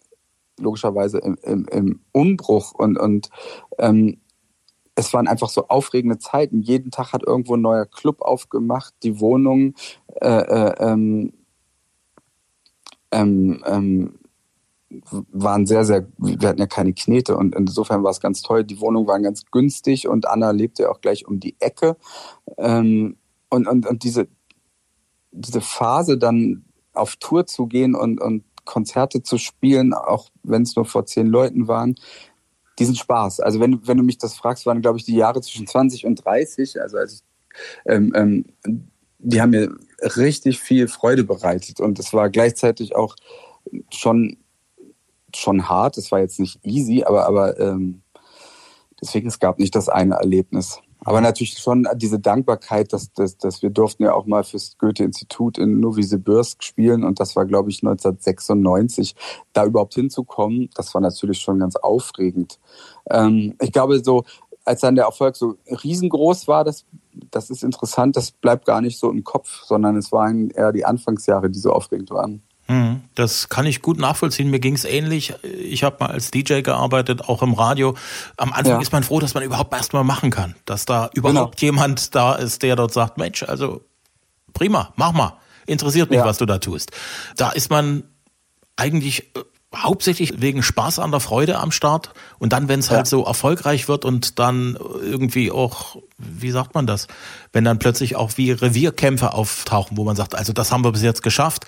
logischerweise 0.59 1.19
im, 1.19 1.37
im, 1.43 1.67
im 1.69 2.01
Umbruch 2.13 2.73
und, 2.73 2.99
und 2.99 3.31
ähm, 3.79 4.19
es 4.95 5.13
waren 5.15 5.27
einfach 5.27 5.49
so 5.49 5.69
aufregende 5.69 6.19
Zeiten. 6.19 6.61
Jeden 6.61 6.91
Tag 6.91 7.13
hat 7.13 7.23
irgendwo 7.27 7.55
ein 7.55 7.63
neuer 7.63 7.87
Club 7.87 8.21
aufgemacht, 8.21 8.95
die 9.03 9.21
Wohnungen 9.21 9.75
äh, 10.21 10.29
äh, 10.29 10.75
ähm, 10.79 11.33
ähm, 13.11 13.63
ähm, 13.67 14.19
waren 15.31 15.67
sehr, 15.67 15.85
sehr, 15.85 16.07
wir 16.19 16.49
hatten 16.49 16.61
ja 16.61 16.67
keine 16.67 16.93
Knete 16.93 17.37
und 17.37 17.55
insofern 17.55 18.03
war 18.03 18.11
es 18.11 18.21
ganz 18.21 18.43
toll. 18.43 18.65
Die 18.65 18.81
Wohnungen 18.81 19.07
waren 19.07 19.23
ganz 19.23 19.45
günstig 19.51 20.09
und 20.09 20.27
Anna 20.27 20.51
lebte 20.51 20.85
ja 20.85 20.91
auch 20.91 21.01
gleich 21.01 21.27
um 21.27 21.41
die 21.41 21.57
Ecke. 21.61 21.97
Ähm, 22.59 23.17
und, 23.49 23.69
und, 23.69 23.87
und 23.87 24.03
diese, 24.03 24.29
diese 25.31 25.61
Phase 25.61 26.19
dann 26.19 26.65
auf 26.95 27.17
Tour 27.17 27.47
zu 27.47 27.67
gehen 27.67 27.95
und, 27.95 28.21
und 28.21 28.45
Konzerte 28.65 29.23
zu 29.23 29.39
spielen, 29.39 29.93
auch 29.93 30.29
wenn 30.43 30.63
es 30.63 30.77
nur 30.77 30.85
vor 30.85 31.07
zehn 31.07 31.27
Leuten 31.27 31.69
waren, 31.69 31.97
diesen 32.79 32.95
Spaß. 32.95 33.41
Also 33.41 33.61
wenn, 33.61 33.87
wenn 33.87 33.97
du 33.97 34.03
mich 34.03 34.19
das 34.19 34.35
fragst, 34.35 34.67
waren, 34.67 34.83
glaube 34.83 34.99
ich, 34.99 35.05
die 35.05 35.17
Jahre 35.17 35.41
zwischen 35.41 35.67
20 35.67 36.07
und 36.07 36.25
30, 36.25 36.81
also 36.81 36.97
als 36.97 37.15
ich, 37.15 37.21
ähm, 37.87 38.13
ähm, 38.15 38.45
die 39.19 39.41
haben 39.41 39.51
mir 39.51 39.75
richtig 40.17 40.59
viel 40.59 40.89
Freude 40.89 41.25
bereitet 41.25 41.81
und 41.81 41.99
es 41.99 42.13
war 42.13 42.31
gleichzeitig 42.31 42.97
auch 42.97 43.15
schon 43.91 44.39
schon 45.37 45.69
hart. 45.69 45.99
Es 45.99 46.13
war 46.13 46.21
jetzt 46.21 46.41
nicht 46.41 46.61
easy, 46.65 47.05
aber 47.05 47.27
aber 47.27 47.59
ähm, 47.59 48.03
deswegen 49.01 49.29
es 49.29 49.39
gab 49.39 49.59
nicht 49.59 49.75
das 49.75 49.89
eine 49.89 50.15
Erlebnis. 50.15 50.81
Aber 51.05 51.21
natürlich 51.21 51.59
schon 51.59 51.89
diese 51.97 52.21
Dankbarkeit, 52.21 52.93
dass, 52.93 53.13
dass, 53.13 53.37
dass 53.37 53.61
wir 53.61 53.71
durften 53.71 54.05
ja 54.05 54.15
auch 54.15 54.27
mal 54.27 54.45
fürs 54.45 54.79
Goethe-Institut 54.79 55.59
in 55.59 55.81
Novosibirsk 55.81 56.63
spielen 56.63 57.03
und 57.03 57.19
das 57.19 57.35
war, 57.35 57.45
glaube 57.45 57.71
ich, 57.71 57.83
1996. 57.83 59.17
Da 59.53 59.65
überhaupt 59.65 59.95
hinzukommen, 59.95 60.71
das 60.75 60.95
war 60.95 61.01
natürlich 61.01 61.41
schon 61.41 61.59
ganz 61.59 61.75
aufregend. 61.75 62.61
Ähm, 63.11 63.57
ich 63.61 63.73
glaube, 63.73 64.03
so 64.05 64.23
als 64.65 64.81
dann 64.81 64.95
der 64.95 65.07
Erfolg 65.07 65.35
so 65.35 65.57
riesengroß 65.67 66.47
war, 66.47 66.63
das, 66.63 66.85
das 67.33 67.51
ist 67.51 67.65
interessant, 67.65 68.17
das 68.17 68.31
bleibt 68.31 68.65
gar 68.65 68.81
nicht 68.81 68.99
so 68.99 69.11
im 69.11 69.25
Kopf, 69.25 69.65
sondern 69.65 69.97
es 69.97 70.13
waren 70.13 70.51
eher 70.51 70.71
die 70.71 70.85
Anfangsjahre, 70.85 71.51
die 71.51 71.59
so 71.59 71.73
aufregend 71.73 72.11
waren. 72.11 72.43
Hm, 72.73 73.01
Das 73.15 73.49
kann 73.49 73.67
ich 73.67 73.83
gut 73.83 73.99
nachvollziehen. 73.99 74.51
Mir 74.51 74.61
ging 74.61 74.75
es 74.75 74.85
ähnlich. 74.85 75.35
Ich 75.43 75.85
habe 75.85 75.97
mal 76.01 76.11
als 76.11 76.31
DJ 76.31 76.61
gearbeitet, 76.63 77.29
auch 77.29 77.43
im 77.43 77.55
Radio. 77.55 77.95
Am 78.37 78.53
Anfang 78.53 78.75
Ja. 78.77 78.81
ist 78.81 78.93
man 78.93 79.03
froh, 79.05 79.21
dass 79.21 79.35
man 79.35 79.43
überhaupt 79.43 79.73
erst 79.75 79.93
mal 79.93 80.05
machen 80.05 80.31
kann. 80.31 80.55
Dass 80.65 80.85
da 80.87 81.11
überhaupt 81.15 81.61
jemand 81.61 82.15
da 82.15 82.35
ist, 82.35 82.63
der 82.63 82.77
dort 82.77 82.93
sagt, 82.93 83.19
Mensch, 83.19 83.43
also 83.43 83.83
prima, 84.55 84.93
mach 84.97 85.13
mal. 85.13 85.37
Interessiert 85.67 86.11
mich, 86.11 86.19
Ja. 86.19 86.25
was 86.25 86.39
du 86.39 86.47
da 86.47 86.59
tust. 86.59 86.91
Da 87.37 87.51
ist 87.51 87.71
man 87.71 88.05
eigentlich 88.77 89.35
äh, 89.37 89.41
hauptsächlich 89.75 90.41
wegen 90.41 90.63
Spaß 90.63 90.99
an 90.99 91.11
der 91.13 91.21
Freude 91.21 91.59
am 91.59 91.71
Start. 91.73 92.13
Und 92.39 92.53
dann, 92.53 92.69
wenn 92.69 92.81
es 92.81 92.91
halt 92.91 93.01
Ja. 93.01 93.05
so 93.07 93.25
erfolgreich 93.25 93.89
wird 93.89 94.05
und 94.05 94.39
dann 94.39 94.77
irgendwie 95.03 95.51
auch, 95.51 95.97
wie 96.19 96.51
sagt 96.51 96.75
man 96.75 96.87
das, 96.87 97.07
wenn 97.53 97.65
dann 97.65 97.79
plötzlich 97.79 98.17
auch 98.17 98.33
wie 98.37 98.51
Revierkämpfe 98.51 99.33
auftauchen, 99.33 99.97
wo 99.97 100.05
man 100.05 100.17
sagt, 100.17 100.35
also 100.35 100.53
das 100.53 100.73
haben 100.73 100.85
wir 100.85 100.93
bis 100.93 101.03
jetzt 101.03 101.23
geschafft, 101.23 101.65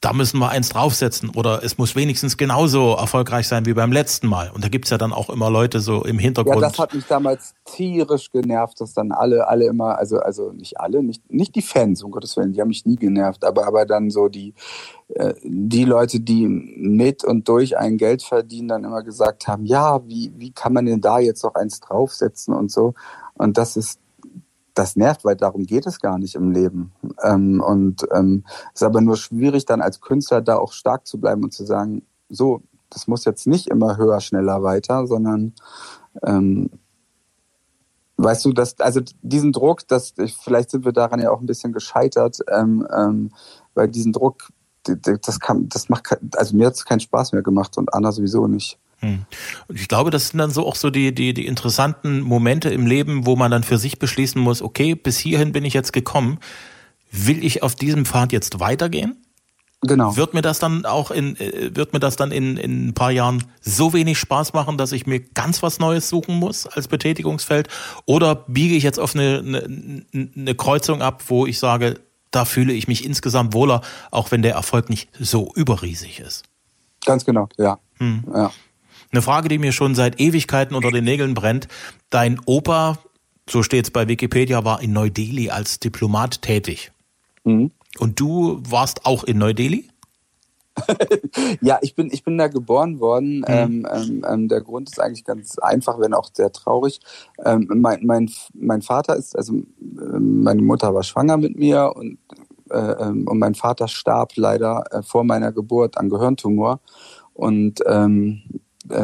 da 0.00 0.12
müssen 0.12 0.38
wir 0.38 0.50
eins 0.50 0.68
draufsetzen 0.68 1.30
oder 1.30 1.64
es 1.64 1.78
muss 1.78 1.96
wenigstens 1.96 2.36
genauso 2.36 2.94
erfolgreich 2.94 3.48
sein 3.48 3.64
wie 3.64 3.72
beim 3.72 3.92
letzten 3.92 4.26
Mal. 4.26 4.50
Und 4.54 4.62
da 4.62 4.68
gibt's 4.68 4.90
ja 4.90 4.98
dann 4.98 5.12
auch 5.12 5.30
immer 5.30 5.50
Leute 5.50 5.80
so 5.80 6.04
im 6.04 6.18
Hintergrund. 6.18 6.60
Ja, 6.60 6.68
das 6.68 6.78
hat 6.78 6.94
mich 6.94 7.06
damals 7.06 7.54
tierisch 7.64 8.30
genervt, 8.30 8.80
dass 8.80 8.92
dann 8.92 9.10
alle, 9.10 9.48
alle 9.48 9.66
immer, 9.66 9.98
also, 9.98 10.18
also 10.18 10.52
nicht 10.52 10.78
alle, 10.78 11.02
nicht, 11.02 11.30
nicht 11.30 11.54
die 11.54 11.62
Fans, 11.62 12.02
um 12.02 12.10
Gottes 12.10 12.36
Willen, 12.36 12.52
die 12.52 12.60
haben 12.60 12.68
mich 12.68 12.84
nie 12.84 12.96
genervt, 12.96 13.44
aber, 13.44 13.66
aber 13.66 13.86
dann 13.86 14.10
so 14.10 14.28
die, 14.28 14.54
äh, 15.08 15.34
die 15.42 15.84
Leute, 15.84 16.20
die 16.20 16.46
mit 16.46 17.24
und 17.24 17.48
durch 17.48 17.78
ein 17.78 17.96
Geld 17.96 18.22
verdienen, 18.22 18.68
dann 18.68 18.84
immer 18.84 19.02
gesagt 19.02 19.48
haben, 19.48 19.64
ja, 19.64 20.06
wie, 20.06 20.32
wie 20.36 20.52
kann 20.52 20.74
man 20.74 20.84
denn 20.84 21.00
da 21.00 21.18
jetzt 21.18 21.42
noch 21.42 21.54
eins 21.54 21.80
draufsetzen 21.80 22.54
und 22.54 22.70
so. 22.70 22.94
Und 23.34 23.56
das 23.56 23.76
ist 23.76 24.00
das 24.76 24.94
nervt, 24.94 25.24
weil 25.24 25.36
darum 25.36 25.64
geht 25.64 25.86
es 25.86 26.00
gar 26.00 26.18
nicht 26.18 26.34
im 26.34 26.50
Leben. 26.50 26.92
Ähm, 27.22 27.60
und 27.60 28.06
ähm, 28.14 28.44
es 28.74 28.82
ist 28.82 28.86
aber 28.86 29.00
nur 29.00 29.16
schwierig, 29.16 29.64
dann 29.64 29.80
als 29.80 30.00
Künstler 30.00 30.42
da 30.42 30.58
auch 30.58 30.72
stark 30.72 31.06
zu 31.06 31.18
bleiben 31.18 31.42
und 31.42 31.52
zu 31.52 31.64
sagen, 31.64 32.02
so, 32.28 32.62
das 32.90 33.08
muss 33.08 33.24
jetzt 33.24 33.46
nicht 33.46 33.68
immer 33.68 33.96
höher, 33.96 34.20
schneller, 34.20 34.62
weiter, 34.62 35.06
sondern 35.06 35.54
ähm, 36.22 36.70
weißt 38.18 38.44
du, 38.44 38.52
dass, 38.52 38.78
also 38.80 39.00
diesen 39.22 39.52
Druck, 39.52 39.88
dass 39.88 40.14
vielleicht 40.42 40.70
sind 40.70 40.84
wir 40.84 40.92
daran 40.92 41.20
ja 41.20 41.30
auch 41.30 41.40
ein 41.40 41.46
bisschen 41.46 41.72
gescheitert, 41.72 42.38
ähm, 42.50 42.86
ähm, 42.94 43.30
weil 43.74 43.88
diesen 43.88 44.12
Druck, 44.12 44.50
das 44.84 45.40
kann, 45.40 45.68
das 45.68 45.88
macht, 45.88 46.16
also 46.36 46.56
mir 46.56 46.66
hat 46.66 46.74
es 46.74 46.84
keinen 46.84 47.00
Spaß 47.00 47.32
mehr 47.32 47.42
gemacht 47.42 47.76
und 47.78 47.92
Anna 47.92 48.12
sowieso 48.12 48.46
nicht. 48.46 48.78
Hm. 49.00 49.24
Und 49.68 49.80
ich 49.80 49.88
glaube, 49.88 50.10
das 50.10 50.28
sind 50.28 50.38
dann 50.38 50.50
so 50.50 50.66
auch 50.66 50.74
so 50.74 50.90
die, 50.90 51.14
die, 51.14 51.34
die 51.34 51.46
interessanten 51.46 52.20
Momente 52.20 52.70
im 52.70 52.86
Leben, 52.86 53.26
wo 53.26 53.36
man 53.36 53.50
dann 53.50 53.62
für 53.62 53.78
sich 53.78 53.98
beschließen 53.98 54.40
muss, 54.40 54.62
okay, 54.62 54.94
bis 54.94 55.18
hierhin 55.18 55.52
bin 55.52 55.64
ich 55.64 55.74
jetzt 55.74 55.92
gekommen. 55.92 56.38
Will 57.10 57.44
ich 57.44 57.62
auf 57.62 57.74
diesem 57.74 58.04
Pfad 58.04 58.32
jetzt 58.32 58.60
weitergehen? 58.60 59.16
Genau. 59.82 60.16
Wird 60.16 60.34
mir 60.34 60.42
das 60.42 60.58
dann 60.58 60.86
auch 60.86 61.10
in, 61.10 61.36
äh, 61.36 61.76
wird 61.76 61.92
mir 61.92 62.00
das 62.00 62.16
dann 62.16 62.32
in, 62.32 62.56
in 62.56 62.88
ein 62.88 62.94
paar 62.94 63.10
Jahren 63.10 63.44
so 63.60 63.92
wenig 63.92 64.18
Spaß 64.18 64.54
machen, 64.54 64.78
dass 64.78 64.92
ich 64.92 65.06
mir 65.06 65.20
ganz 65.20 65.62
was 65.62 65.78
Neues 65.78 66.08
suchen 66.08 66.36
muss 66.36 66.66
als 66.66 66.88
Betätigungsfeld? 66.88 67.68
Oder 68.06 68.34
biege 68.34 68.74
ich 68.74 68.82
jetzt 68.82 68.98
auf 68.98 69.14
eine, 69.14 69.38
eine, 69.38 70.30
eine 70.34 70.54
Kreuzung 70.54 71.02
ab, 71.02 71.24
wo 71.28 71.46
ich 71.46 71.58
sage, 71.58 72.00
da 72.30 72.44
fühle 72.44 72.72
ich 72.72 72.88
mich 72.88 73.04
insgesamt 73.04 73.52
wohler, 73.52 73.82
auch 74.10 74.30
wenn 74.30 74.42
der 74.42 74.54
Erfolg 74.54 74.88
nicht 74.88 75.10
so 75.18 75.52
überriesig 75.54 76.20
ist? 76.20 76.44
Ganz 77.04 77.24
genau, 77.24 77.48
ja. 77.56 77.78
Hm. 77.98 78.24
ja. 78.34 78.50
Eine 79.12 79.22
Frage, 79.22 79.48
die 79.48 79.58
mir 79.58 79.72
schon 79.72 79.94
seit 79.94 80.20
Ewigkeiten 80.20 80.74
unter 80.74 80.90
den 80.90 81.04
Nägeln 81.04 81.34
brennt. 81.34 81.68
Dein 82.10 82.40
Opa, 82.44 82.98
so 83.48 83.62
steht 83.62 83.86
es 83.86 83.90
bei 83.90 84.08
Wikipedia, 84.08 84.64
war 84.64 84.82
in 84.82 84.92
Neu-Delhi 84.92 85.50
als 85.50 85.80
Diplomat 85.80 86.42
tätig. 86.42 86.92
Mhm. 87.44 87.70
Und 87.98 88.20
du 88.20 88.60
warst 88.68 89.06
auch 89.06 89.24
in 89.24 89.38
Neu-Delhi? 89.38 89.88
ja, 91.60 91.78
ich 91.80 91.94
bin, 91.94 92.10
ich 92.12 92.22
bin 92.22 92.36
da 92.38 92.48
geboren 92.48 93.00
worden. 93.00 93.38
Mhm. 93.38 93.44
Ähm, 93.46 93.88
ähm, 93.90 94.24
ähm, 94.28 94.48
der 94.48 94.60
Grund 94.60 94.90
ist 94.90 95.00
eigentlich 95.00 95.24
ganz 95.24 95.58
einfach, 95.58 95.98
wenn 96.00 96.14
auch 96.14 96.30
sehr 96.32 96.52
traurig. 96.52 97.00
Ähm, 97.44 97.68
mein, 97.74 98.04
mein, 98.04 98.30
mein 98.54 98.82
Vater 98.82 99.16
ist, 99.16 99.36
also 99.36 99.54
meine 99.80 100.62
Mutter 100.62 100.94
war 100.94 101.02
schwanger 101.02 101.36
mit 101.36 101.56
mir 101.56 101.92
und, 101.94 102.18
äh, 102.70 102.76
ähm, 102.78 103.26
und 103.26 103.38
mein 103.38 103.54
Vater 103.54 103.88
starb 103.88 104.32
leider 104.36 104.84
äh, 104.90 105.02
vor 105.02 105.24
meiner 105.24 105.52
Geburt 105.52 105.96
an 105.96 106.10
Gehirntumor. 106.10 106.80
Und 107.32 107.80
ähm, 107.86 108.42
äh, 108.52 108.58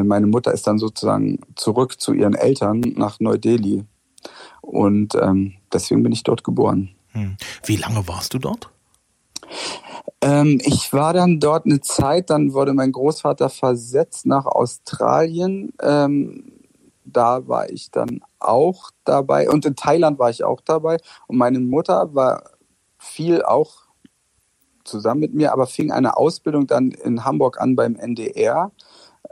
meine 0.05 0.27
Mutter 0.27 0.53
ist 0.53 0.67
dann 0.67 0.79
sozusagen 0.79 1.41
zurück 1.57 2.01
zu 2.01 2.13
ihren 2.13 2.35
Eltern 2.35 2.81
nach 2.97 3.21
Neu-Delhi. 3.21 3.85
Und 4.61 5.15
ähm, 5.17 5.55
deswegen 5.73 6.03
bin 6.03 6.13
ich 6.13 6.23
dort 6.23 6.45
geboren. 6.45 6.91
Hm. 7.13 7.37
Wie 7.65 7.77
lange 7.77 8.07
warst 8.09 8.35
du 8.35 8.39
dort? 8.39 8.71
Ähm, 10.21 10.61
ich 10.65 10.93
war 10.93 11.13
dann 11.13 11.41
dort 11.41 11.67
eine 11.67 11.81
Zeit, 11.81 12.31
dann 12.31 12.53
wurde 12.53 12.73
mein 12.73 12.93
Großvater 12.93 13.49
versetzt 13.49 14.25
nach 14.27 14.47
Australien. 14.47 15.73
Ähm, 15.81 16.53
da 17.05 17.47
war 17.49 17.69
ich 17.71 17.91
dann 17.91 18.21
auch 18.39 18.91
dabei. 19.05 19.51
Und 19.51 19.67
in 19.67 19.77
Thailand 19.77 20.19
war 20.19 20.31
ich 20.31 20.45
auch 20.45 20.61
dabei. 20.61 20.99
Und 21.27 21.37
meine 21.37 21.61
Mutter 21.61 22.15
war 22.15 22.45
viel 22.99 23.43
auch 23.43 23.83
zusammen 24.85 25.21
mit 25.21 25.35
mir, 25.35 25.53
aber 25.53 25.67
fing 25.67 25.93
eine 25.93 26.17
Ausbildung 26.17 26.67
dann 26.67 26.91
in 26.91 27.25
Hamburg 27.25 27.61
an 27.61 27.77
beim 27.77 27.97
NDR 27.97 28.73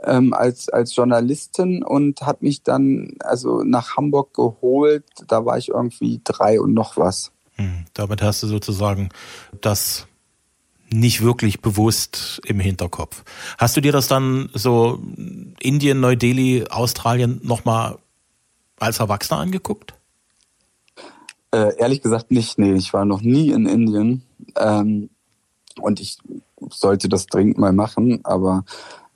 ähm, 0.03 0.33
als, 0.33 0.69
als 0.69 0.95
Journalistin 0.95 1.83
und 1.83 2.21
hat 2.21 2.41
mich 2.41 2.63
dann 2.63 3.13
also 3.19 3.63
nach 3.63 3.97
Hamburg 3.97 4.33
geholt. 4.33 5.05
Da 5.27 5.45
war 5.45 5.57
ich 5.57 5.69
irgendwie 5.69 6.21
drei 6.23 6.59
und 6.59 6.73
noch 6.73 6.97
was. 6.97 7.31
Hm, 7.55 7.85
damit 7.93 8.21
hast 8.21 8.43
du 8.43 8.47
sozusagen 8.47 9.09
das 9.61 10.07
nicht 10.89 11.21
wirklich 11.21 11.61
bewusst 11.61 12.41
im 12.45 12.59
Hinterkopf. 12.59 13.23
Hast 13.57 13.77
du 13.77 13.81
dir 13.81 13.91
das 13.91 14.07
dann 14.07 14.49
so 14.53 15.01
Indien, 15.59 16.01
Neu-Delhi, 16.01 16.65
Australien 16.69 17.39
nochmal 17.43 17.97
als 18.77 18.99
Erwachsener 18.99 19.39
angeguckt? 19.39 19.93
Äh, 21.51 21.77
ehrlich 21.77 22.01
gesagt 22.01 22.31
nicht. 22.31 22.57
Nee, 22.57 22.73
ich 22.73 22.93
war 22.93 23.05
noch 23.05 23.21
nie 23.21 23.51
in 23.51 23.65
Indien. 23.65 24.23
Ähm, 24.57 25.09
und 25.79 25.99
ich 25.99 26.17
sollte 26.69 27.07
das 27.07 27.27
dringend 27.27 27.57
mal 27.57 27.73
machen, 27.73 28.19
aber 28.23 28.65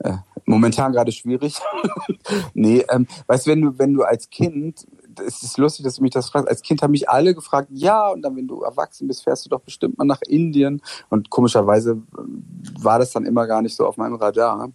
äh, 0.05 0.17
momentan 0.45 0.91
gerade 0.91 1.11
schwierig. 1.11 1.59
nee, 2.53 2.85
ähm, 2.89 3.07
weißt 3.27 3.47
du, 3.47 3.51
wenn 3.51 3.61
du, 3.61 3.79
wenn 3.79 3.93
du 3.93 4.03
als 4.03 4.29
Kind, 4.29 4.85
es 5.25 5.43
ist 5.43 5.57
lustig, 5.57 5.83
dass 5.85 5.95
du 5.95 6.03
mich 6.03 6.11
das 6.11 6.29
fragst, 6.29 6.47
als 6.47 6.61
Kind 6.61 6.81
haben 6.81 6.91
mich 6.91 7.09
alle 7.09 7.33
gefragt, 7.33 7.69
ja, 7.71 8.09
und 8.09 8.21
dann, 8.21 8.35
wenn 8.35 8.47
du 8.47 8.61
erwachsen 8.61 9.07
bist, 9.07 9.23
fährst 9.23 9.45
du 9.45 9.49
doch 9.49 9.61
bestimmt 9.61 9.97
mal 9.97 10.05
nach 10.05 10.21
Indien. 10.27 10.81
Und 11.09 11.29
komischerweise 11.29 11.91
äh, 11.91 12.83
war 12.83 12.99
das 12.99 13.11
dann 13.11 13.25
immer 13.25 13.47
gar 13.47 13.61
nicht 13.61 13.75
so 13.75 13.85
auf 13.85 13.97
meinem 13.97 14.15
Radar. 14.15 14.69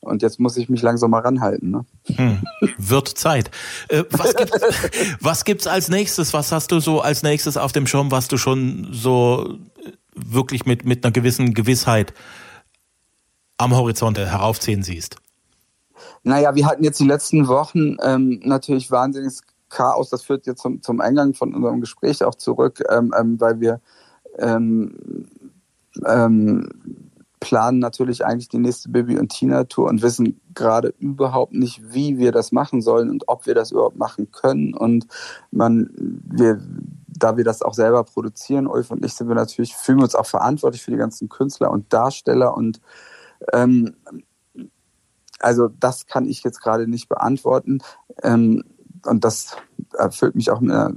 Und 0.00 0.22
jetzt 0.22 0.40
muss 0.40 0.56
ich 0.56 0.68
mich 0.68 0.82
langsam 0.82 1.12
mal 1.12 1.20
ranhalten. 1.20 1.70
Ne? 1.70 1.84
Hm, 2.16 2.42
wird 2.76 3.08
Zeit. 3.08 3.50
Äh, 3.88 4.02
was, 4.10 4.34
gibt's, 4.34 4.60
was 5.20 5.44
gibt's 5.44 5.66
als 5.66 5.88
nächstes? 5.88 6.32
Was 6.32 6.50
hast 6.50 6.72
du 6.72 6.80
so 6.80 7.00
als 7.00 7.22
nächstes 7.22 7.56
auf 7.56 7.72
dem 7.72 7.86
Schirm, 7.86 8.10
was 8.10 8.26
du 8.26 8.36
schon 8.36 8.88
so 8.90 9.58
wirklich 10.14 10.66
mit, 10.66 10.84
mit 10.84 11.04
einer 11.04 11.12
gewissen 11.12 11.54
Gewissheit 11.54 12.14
am 13.62 13.76
Horizont 13.76 14.18
heraufziehen 14.18 14.82
siehst? 14.82 15.16
Naja, 16.24 16.54
wir 16.54 16.66
hatten 16.66 16.84
jetzt 16.84 17.00
die 17.00 17.06
letzten 17.06 17.48
Wochen 17.48 17.96
ähm, 18.02 18.40
natürlich 18.44 18.90
wahnsinniges 18.90 19.42
Chaos. 19.68 20.10
Das 20.10 20.22
führt 20.22 20.46
jetzt 20.46 20.62
zum, 20.62 20.82
zum 20.82 21.00
Eingang 21.00 21.34
von 21.34 21.54
unserem 21.54 21.80
Gespräch 21.80 22.22
auch 22.24 22.34
zurück, 22.34 22.82
ähm, 22.90 23.14
ähm, 23.18 23.40
weil 23.40 23.60
wir 23.60 23.80
ähm, 24.38 25.26
ähm, 26.06 26.68
planen 27.40 27.80
natürlich 27.80 28.24
eigentlich 28.24 28.48
die 28.48 28.58
nächste 28.58 28.88
Bibi 28.88 29.18
und 29.18 29.30
Tina 29.30 29.64
Tour 29.64 29.88
und 29.88 30.00
wissen 30.02 30.40
gerade 30.54 30.94
überhaupt 31.00 31.52
nicht, 31.52 31.80
wie 31.92 32.18
wir 32.18 32.30
das 32.30 32.52
machen 32.52 32.82
sollen 32.82 33.10
und 33.10 33.24
ob 33.26 33.46
wir 33.46 33.54
das 33.54 33.72
überhaupt 33.72 33.96
machen 33.96 34.30
können. 34.30 34.74
Und 34.74 35.06
man, 35.50 35.90
wir, 35.96 36.60
da 37.08 37.36
wir 37.36 37.42
das 37.42 37.62
auch 37.62 37.74
selber 37.74 38.04
produzieren, 38.04 38.68
Ulf 38.68 38.92
und 38.92 39.04
ich, 39.04 39.14
sind 39.14 39.26
wir 39.26 39.34
natürlich, 39.34 39.74
fühlen 39.74 39.98
wir 39.98 40.04
uns 40.04 40.14
auch 40.14 40.26
verantwortlich 40.26 40.82
für 40.82 40.92
die 40.92 40.96
ganzen 40.96 41.28
Künstler 41.28 41.72
und 41.72 41.92
Darsteller 41.92 42.56
und 42.56 42.80
ähm, 43.52 43.94
also 45.42 45.68
das 45.68 46.06
kann 46.06 46.26
ich 46.26 46.42
jetzt 46.44 46.60
gerade 46.60 46.86
nicht 46.86 47.08
beantworten. 47.08 47.80
Ähm, 48.22 48.62
und 49.04 49.24
das 49.24 49.56
erfüllt 49.98 50.36
mich 50.36 50.50
auch 50.50 50.60
mit 50.60 50.70
einer, 50.70 50.92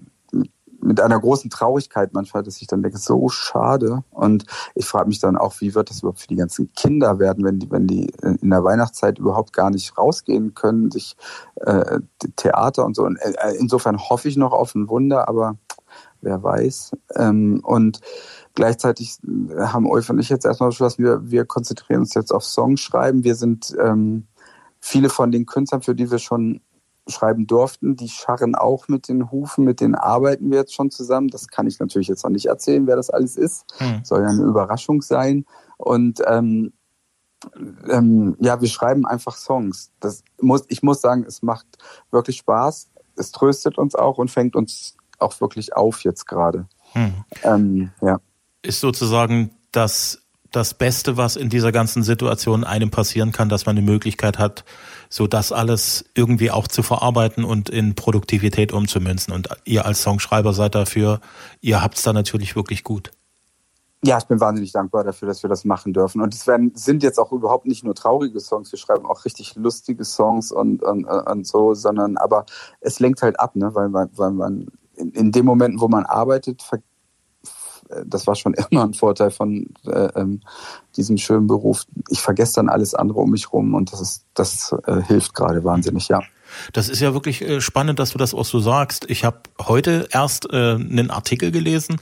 mit 0.82 1.02
einer 1.02 1.20
großen 1.20 1.50
Traurigkeit 1.50 2.14
manchmal, 2.14 2.44
dass 2.44 2.62
ich 2.62 2.68
dann 2.68 2.84
denke, 2.84 3.00
so 3.00 3.28
schade. 3.30 4.04
Und 4.12 4.46
ich 4.76 4.86
frage 4.86 5.08
mich 5.08 5.20
dann 5.20 5.36
auch, 5.36 5.60
wie 5.62 5.74
wird 5.74 5.90
das 5.90 6.00
überhaupt 6.00 6.20
für 6.20 6.28
die 6.28 6.36
ganzen 6.36 6.72
Kinder 6.74 7.18
werden, 7.18 7.44
wenn 7.44 7.58
die, 7.58 7.72
wenn 7.72 7.88
die 7.88 8.14
in 8.22 8.52
der 8.52 8.64
Weihnachtszeit 8.64 9.18
überhaupt 9.18 9.52
gar 9.54 9.72
nicht 9.72 9.98
rausgehen 9.98 10.54
können, 10.54 10.92
sich 10.92 11.18
äh, 11.56 12.00
Theater 12.36 12.86
und 12.86 12.96
so. 12.96 13.04
Und 13.04 13.18
äh, 13.18 13.56
insofern 13.58 13.98
hoffe 13.98 14.28
ich 14.28 14.38
noch 14.38 14.54
auf 14.54 14.76
ein 14.76 14.88
Wunder, 14.88 15.28
aber 15.28 15.58
wer 16.26 16.44
weiß. 16.44 16.92
Ähm, 17.16 17.62
und 17.64 18.02
Gleichzeitig 18.56 19.18
haben 19.58 19.86
Ulf 19.86 20.10
und 20.10 20.20
ich 20.20 20.30
jetzt 20.30 20.46
erstmal 20.46 20.70
beschlossen, 20.70 21.04
wir, 21.04 21.30
wir 21.30 21.46
konzentrieren 21.46 22.00
uns 22.00 22.14
jetzt 22.14 22.32
auf 22.32 22.46
Songschreiben. 22.46 23.26
Wir 23.26 23.36
sind 23.36 23.76
ähm, 23.78 24.28
viele 24.80 25.10
von 25.10 25.30
den 25.30 25.46
Künstlern, 25.46 25.82
für 25.82 25.94
die 25.94 26.10
wir 26.10 26.20
schon 26.20 26.62
schreiben 27.08 27.48
durften, 27.48 27.98
die 27.98 28.08
scharren 28.08 28.56
auch 28.56 28.88
mit 28.88 29.10
den 29.10 29.30
Hufen, 29.30 29.66
mit 29.66 29.82
denen 29.82 29.94
arbeiten 29.94 30.50
wir 30.50 30.60
jetzt 30.60 30.74
schon 30.74 30.90
zusammen. 30.90 31.28
Das 31.28 31.50
kann 31.50 31.68
ich 31.68 31.80
natürlich 31.80 32.08
jetzt 32.08 32.24
noch 32.24 32.32
nicht 32.32 32.46
erzählen, 32.46 32.88
wer 32.88 32.96
das 32.96 33.10
alles 33.10 33.36
ist. 33.36 33.66
Mhm. 33.80 34.06
Soll 34.06 34.22
ja 34.22 34.30
eine 34.30 34.44
Überraschung 34.44 35.02
sein. 35.02 35.46
Und 35.78 36.22
ähm, 36.26 36.72
ähm, 37.90 38.38
ja, 38.40 38.62
wir 38.62 38.70
schreiben 38.70 39.06
einfach 39.06 39.36
Songs. 39.36 39.92
Das 40.00 40.24
muss, 40.40 40.64
ich 40.70 40.82
muss 40.82 41.02
sagen, 41.02 41.26
es 41.28 41.44
macht 41.44 41.68
wirklich 42.10 42.38
Spaß. 42.38 42.90
Es 43.18 43.32
tröstet 43.32 43.78
uns 43.78 43.96
auch 43.96 44.18
und 44.18 44.32
fängt 44.32 44.56
uns 44.56 44.96
auch 45.20 45.40
wirklich 45.42 45.76
auf 45.76 46.04
jetzt 46.04 46.26
gerade. 46.26 46.68
Mhm. 46.94 47.26
Ähm, 47.44 47.92
ja 48.02 48.20
ist 48.66 48.82
sozusagen 48.82 49.52
das, 49.72 50.22
das 50.52 50.74
Beste, 50.74 51.18
was 51.18 51.36
in 51.36 51.50
dieser 51.50 51.72
ganzen 51.72 52.04
Situation 52.04 52.64
einem 52.64 52.92
passieren 52.92 53.32
kann, 53.32 53.50
dass 53.50 53.66
man 53.66 53.76
die 53.76 53.82
Möglichkeit 53.82 54.40
hat, 54.40 54.66
so 55.10 55.28
das 55.28 55.52
alles 55.52 56.06
irgendwie 56.16 56.52
auch 56.52 56.68
zu 56.68 56.84
verarbeiten 56.84 57.44
und 57.44 57.70
in 57.70 57.96
Produktivität 57.96 58.74
umzumünzen. 58.74 59.34
Und 59.34 59.50
ihr 59.66 59.86
als 59.86 60.02
Songschreiber 60.02 60.54
seid 60.54 60.76
dafür, 60.76 61.22
ihr 61.62 61.82
habt's 61.82 62.04
da 62.04 62.14
natürlich 62.14 62.56
wirklich 62.56 62.84
gut. 62.84 63.12
Ja, 64.04 64.20
ich 64.20 64.26
bin 64.26 64.40
wahnsinnig 64.40 64.72
dankbar 64.72 65.04
dafür, 65.04 65.28
dass 65.28 65.42
wir 65.42 65.50
das 65.50 65.66
machen 65.66 65.92
dürfen. 65.92 66.22
Und 66.22 66.34
es 66.34 66.46
werden, 66.46 66.74
sind 66.76 67.02
jetzt 67.02 67.18
auch 67.18 67.32
überhaupt 67.32 67.66
nicht 67.66 67.84
nur 67.84 67.96
traurige 67.96 68.40
Songs, 68.40 68.72
wir 68.72 68.78
schreiben 68.78 69.06
auch 69.06 69.26
richtig 69.26 69.56
lustige 69.56 70.06
Songs 70.06 70.52
und, 70.52 70.84
und, 70.84 71.06
und 71.06 71.48
so, 71.48 71.74
sondern 71.74 72.18
aber 72.18 72.46
es 72.82 73.00
lenkt 73.00 73.24
halt 73.24 73.40
ab, 73.40 73.56
ne? 73.56 73.74
weil, 73.74 73.90
man, 73.90 74.10
weil 74.16 74.32
man 74.32 74.68
in, 74.98 75.12
in 75.12 75.32
dem 75.32 75.46
Moment, 75.46 75.80
wo 75.80 75.88
man 75.88 76.06
arbeitet, 76.06 76.64
das 78.06 78.28
war 78.28 78.36
schon 78.36 78.54
immer 78.70 78.84
ein 78.84 78.94
Vorteil 78.94 79.32
von 79.32 79.68
äh, 79.86 80.10
ähm, 80.16 80.42
diesem 80.96 81.18
schönen 81.18 81.48
Beruf. 81.48 81.86
Ich 82.10 82.22
vergesse 82.22 82.56
dann 82.56 82.70
alles 82.70 82.94
andere 82.94 83.20
um 83.20 83.32
mich 83.32 83.52
rum 83.52 83.74
und 83.74 83.92
das 83.92 84.02
ist, 84.02 84.26
das 84.34 84.76
äh, 84.86 85.02
hilft 85.02 85.34
gerade 85.34 85.64
wahnsinnig, 85.64 86.08
ja. 86.08 86.22
Das 86.74 86.90
ist 86.90 87.00
ja 87.00 87.14
wirklich 87.14 87.42
äh, 87.42 87.60
spannend, 87.60 88.00
dass 88.00 88.12
du 88.12 88.18
das 88.18 88.34
auch 88.34 88.46
so 88.46 88.60
sagst. 88.60 89.10
Ich 89.10 89.26
habe 89.26 89.40
heute 89.60 90.08
erst 90.12 90.52
äh, 90.52 90.76
einen 90.76 91.10
Artikel 91.10 91.52
gelesen 91.52 91.98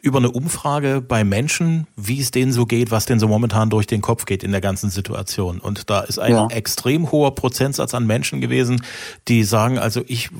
über 0.00 0.18
eine 0.18 0.30
Umfrage 0.30 1.00
bei 1.00 1.24
Menschen, 1.24 1.88
wie 1.96 2.20
es 2.20 2.30
denen 2.30 2.52
so 2.52 2.66
geht, 2.66 2.92
was 2.92 3.06
denen 3.06 3.18
so 3.18 3.26
momentan 3.26 3.68
durch 3.68 3.86
den 3.86 4.00
Kopf 4.00 4.26
geht 4.26 4.44
in 4.44 4.52
der 4.52 4.60
ganzen 4.60 4.90
Situation. 4.90 5.58
Und 5.58 5.90
da 5.90 6.00
ist 6.00 6.20
ein 6.20 6.32
ja. 6.32 6.46
extrem 6.48 7.10
hoher 7.10 7.34
Prozentsatz 7.34 7.94
an 7.94 8.06
Menschen 8.06 8.40
gewesen, 8.40 8.84
die 9.26 9.42
sagen, 9.42 9.76
also 9.76 10.04
ich, 10.06 10.30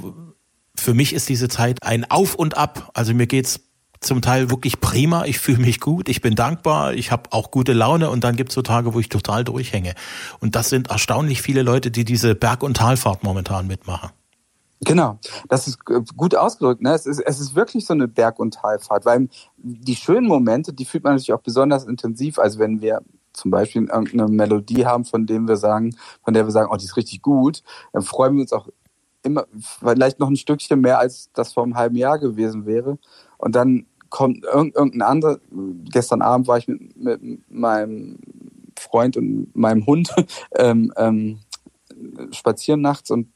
für 0.79 0.95
mich 0.95 1.13
ist 1.13 1.29
diese 1.29 1.49
Zeit 1.49 1.83
ein 1.83 2.11
Auf 2.11 2.35
und 2.35 2.57
Ab. 2.57 2.91
Also 2.95 3.15
mir 3.15 3.27
geht's 3.27 3.61
zum 4.01 4.23
Teil 4.23 4.51
wirklich 4.51 4.81
prima, 4.81 5.25
ich 5.25 5.41
fühle 5.41 5.59
mich 5.59 5.81
gut, 5.81 6.09
ich 6.09 6.21
bin 6.21 6.37
dankbar, 6.37 6.95
ich 6.95 7.11
habe 7.11 7.33
auch 7.33 7.51
gute 7.51 7.73
Laune 7.73 8.11
und 8.11 8.23
dann 8.23 8.37
gibt 8.37 8.51
es 8.51 8.55
so 8.55 8.63
Tage, 8.63 8.95
wo 8.95 9.01
ich 9.01 9.09
total 9.09 9.43
durchhänge. 9.43 9.95
Und 10.41 10.55
das 10.55 10.69
sind 10.69 10.91
erstaunlich 10.91 11.43
viele 11.43 11.63
Leute, 11.63 11.91
die 11.91 12.05
diese 12.05 12.37
Berg- 12.37 12.63
und 12.63 12.77
Talfahrt 12.77 13.25
momentan 13.25 13.67
mitmachen. 13.67 14.11
Genau, 14.81 15.19
das 15.49 15.67
ist 15.67 15.85
gut 15.85 16.37
ausgedrückt. 16.37 16.81
Ne? 16.81 16.95
Es, 16.95 17.07
ist, 17.07 17.19
es 17.19 17.41
ist 17.41 17.57
wirklich 17.57 17.85
so 17.85 17.95
eine 17.95 18.07
Berg- 18.07 18.39
und 18.39 18.55
Talfahrt, 18.55 19.05
weil 19.05 19.29
die 19.57 19.97
schönen 19.97 20.29
Momente, 20.29 20.73
die 20.73 20.85
fühlt 20.85 21.03
man 21.03 21.15
natürlich 21.15 21.33
auch 21.33 21.41
besonders 21.41 21.85
intensiv. 21.85 22.39
Also 22.39 22.61
wenn 22.61 22.81
wir 22.81 23.03
zum 23.33 23.51
Beispiel 23.51 23.85
irgendeine 23.85 24.29
Melodie 24.29 24.87
haben, 24.87 25.05
von 25.05 25.27
dem 25.27 25.49
wir 25.49 25.57
sagen, 25.57 25.97
von 26.23 26.35
der 26.35 26.47
wir 26.47 26.51
sagen, 26.53 26.71
oh, 26.73 26.77
die 26.77 26.85
ist 26.85 26.97
richtig 26.97 27.23
gut, 27.23 27.63
dann 27.93 28.03
freuen 28.03 28.35
wir 28.35 28.43
uns 28.43 28.53
auch 28.53 28.69
immer 29.29 29.47
vielleicht 29.81 30.19
noch 30.19 30.29
ein 30.29 30.37
Stückchen 30.37 30.81
mehr, 30.81 30.99
als 30.99 31.31
das 31.33 31.53
vor 31.53 31.63
einem 31.63 31.77
halben 31.77 31.97
Jahr 31.97 32.19
gewesen 32.19 32.67
wäre. 32.67 32.99
Und 33.37 33.55
dann 33.55 33.87
kommt 34.11 34.45
irgendein 34.45 35.03
anderer, 35.03 35.39
gestern 35.91 36.23
Abend 36.23 36.49
war 36.49 36.59
ich 36.59 36.67
mit, 36.69 36.97
mit 36.97 37.51
meinem 37.51 38.19
Freund 38.79 39.17
und 39.17 39.55
meinem 39.55 39.87
Hund 39.87 40.15
ähm, 40.57 40.93
ähm, 40.97 41.41
spazieren 42.33 42.81
nachts 42.81 43.11
und 43.11 43.29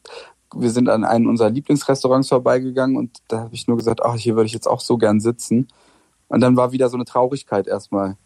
wir 0.55 0.71
sind 0.71 0.89
an 0.89 1.05
einem 1.05 1.29
unserer 1.29 1.51
Lieblingsrestaurants 1.51 2.29
vorbeigegangen 2.29 2.97
und 2.97 3.19
da 3.29 3.41
habe 3.41 3.55
ich 3.55 3.67
nur 3.67 3.77
gesagt, 3.77 4.03
ach, 4.03 4.17
hier 4.17 4.35
würde 4.35 4.47
ich 4.47 4.53
jetzt 4.53 4.69
auch 4.69 4.81
so 4.81 4.99
gern 4.99 5.21
sitzen. 5.21 5.69
Und 6.29 6.41
dann 6.41 6.57
war 6.57 6.73
wieder 6.73 6.89
so 6.89 6.97
eine 6.97 7.05
Traurigkeit 7.05 7.67
erstmal. 7.67 8.17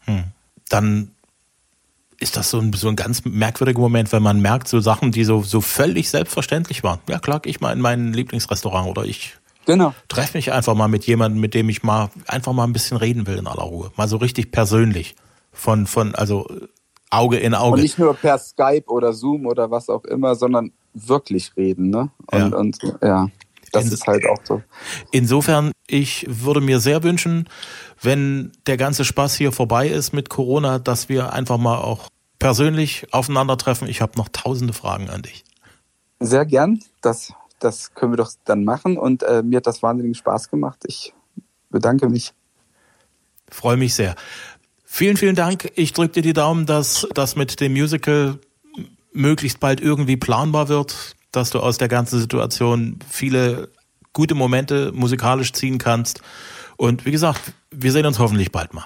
Hm. 0.00 0.24
Dann 0.68 1.13
ist 2.24 2.36
das 2.36 2.50
so 2.50 2.58
ein, 2.58 2.72
so 2.72 2.88
ein 2.88 2.96
ganz 2.96 3.24
merkwürdiger 3.24 3.78
Moment, 3.78 4.10
wenn 4.10 4.22
man 4.22 4.40
merkt, 4.40 4.66
so 4.66 4.80
Sachen, 4.80 5.12
die 5.12 5.24
so, 5.24 5.42
so 5.42 5.60
völlig 5.60 6.08
selbstverständlich 6.08 6.82
waren. 6.82 6.98
Ja, 7.08 7.18
klar, 7.18 7.42
ich 7.44 7.60
mal 7.60 7.72
in 7.72 7.80
mein 7.80 8.12
Lieblingsrestaurant 8.12 8.88
oder 8.88 9.04
ich 9.04 9.36
Genau. 9.66 9.94
Treff 10.08 10.34
mich 10.34 10.52
einfach 10.52 10.74
mal 10.74 10.88
mit 10.88 11.04
jemandem, 11.04 11.40
mit 11.40 11.54
dem 11.54 11.70
ich 11.70 11.82
mal 11.82 12.10
einfach 12.26 12.52
mal 12.52 12.64
ein 12.64 12.74
bisschen 12.74 12.98
reden 12.98 13.26
will 13.26 13.38
in 13.38 13.46
aller 13.46 13.62
Ruhe. 13.62 13.90
Mal 13.96 14.08
so 14.08 14.18
richtig 14.18 14.52
persönlich. 14.52 15.14
Von, 15.52 15.86
von, 15.86 16.14
also 16.14 16.46
Auge 17.08 17.38
in 17.38 17.54
Auge. 17.54 17.76
Und 17.76 17.82
nicht 17.82 17.98
nur 17.98 18.14
per 18.14 18.38
Skype 18.38 18.84
oder 18.88 19.14
Zoom 19.14 19.46
oder 19.46 19.70
was 19.70 19.88
auch 19.88 20.04
immer, 20.04 20.34
sondern 20.34 20.72
wirklich 20.92 21.56
reden, 21.56 21.88
ne? 21.88 22.10
Und 22.30 22.50
ja, 22.50 22.56
und, 22.58 22.78
ja 23.02 23.28
das 23.74 23.86
in, 23.86 23.92
ist 23.92 24.06
halt 24.06 24.26
auch 24.26 24.38
so. 24.44 24.62
Insofern, 25.10 25.72
ich 25.86 26.26
würde 26.28 26.60
mir 26.60 26.80
sehr 26.80 27.02
wünschen, 27.02 27.48
wenn 28.00 28.52
der 28.66 28.76
ganze 28.76 29.04
Spaß 29.04 29.34
hier 29.34 29.52
vorbei 29.52 29.88
ist 29.88 30.12
mit 30.12 30.28
Corona, 30.28 30.78
dass 30.78 31.08
wir 31.08 31.32
einfach 31.32 31.58
mal 31.58 31.78
auch 31.78 32.08
persönlich 32.44 33.06
aufeinandertreffen. 33.10 33.88
Ich 33.88 34.02
habe 34.02 34.18
noch 34.18 34.28
tausende 34.28 34.74
Fragen 34.74 35.08
an 35.08 35.22
dich. 35.22 35.44
Sehr 36.20 36.44
gern. 36.44 36.80
Das 37.00 37.32
das 37.58 37.94
können 37.94 38.12
wir 38.12 38.18
doch 38.18 38.30
dann 38.44 38.64
machen. 38.64 38.98
Und 38.98 39.22
äh, 39.22 39.42
mir 39.42 39.56
hat 39.56 39.66
das 39.66 39.82
wahnsinnig 39.82 40.18
Spaß 40.18 40.50
gemacht. 40.50 40.80
Ich 40.86 41.14
bedanke 41.70 42.10
mich. 42.10 42.34
Freue 43.48 43.78
mich 43.78 43.94
sehr. 43.94 44.14
Vielen, 44.84 45.16
vielen 45.16 45.36
Dank. 45.36 45.72
Ich 45.74 45.94
drücke 45.94 46.12
dir 46.12 46.22
die 46.22 46.34
Daumen, 46.34 46.66
dass 46.66 47.08
das 47.14 47.34
mit 47.34 47.60
dem 47.60 47.72
Musical 47.72 48.38
möglichst 49.14 49.58
bald 49.58 49.80
irgendwie 49.80 50.18
planbar 50.18 50.68
wird, 50.68 51.16
dass 51.32 51.48
du 51.48 51.60
aus 51.60 51.78
der 51.78 51.88
ganzen 51.88 52.20
Situation 52.20 52.98
viele 53.10 53.70
gute 54.12 54.34
Momente 54.34 54.92
musikalisch 54.92 55.54
ziehen 55.54 55.78
kannst. 55.78 56.20
Und 56.76 57.06
wie 57.06 57.10
gesagt, 57.10 57.40
wir 57.70 57.90
sehen 57.90 58.04
uns 58.04 58.18
hoffentlich 58.18 58.52
bald 58.52 58.74
mal. 58.74 58.84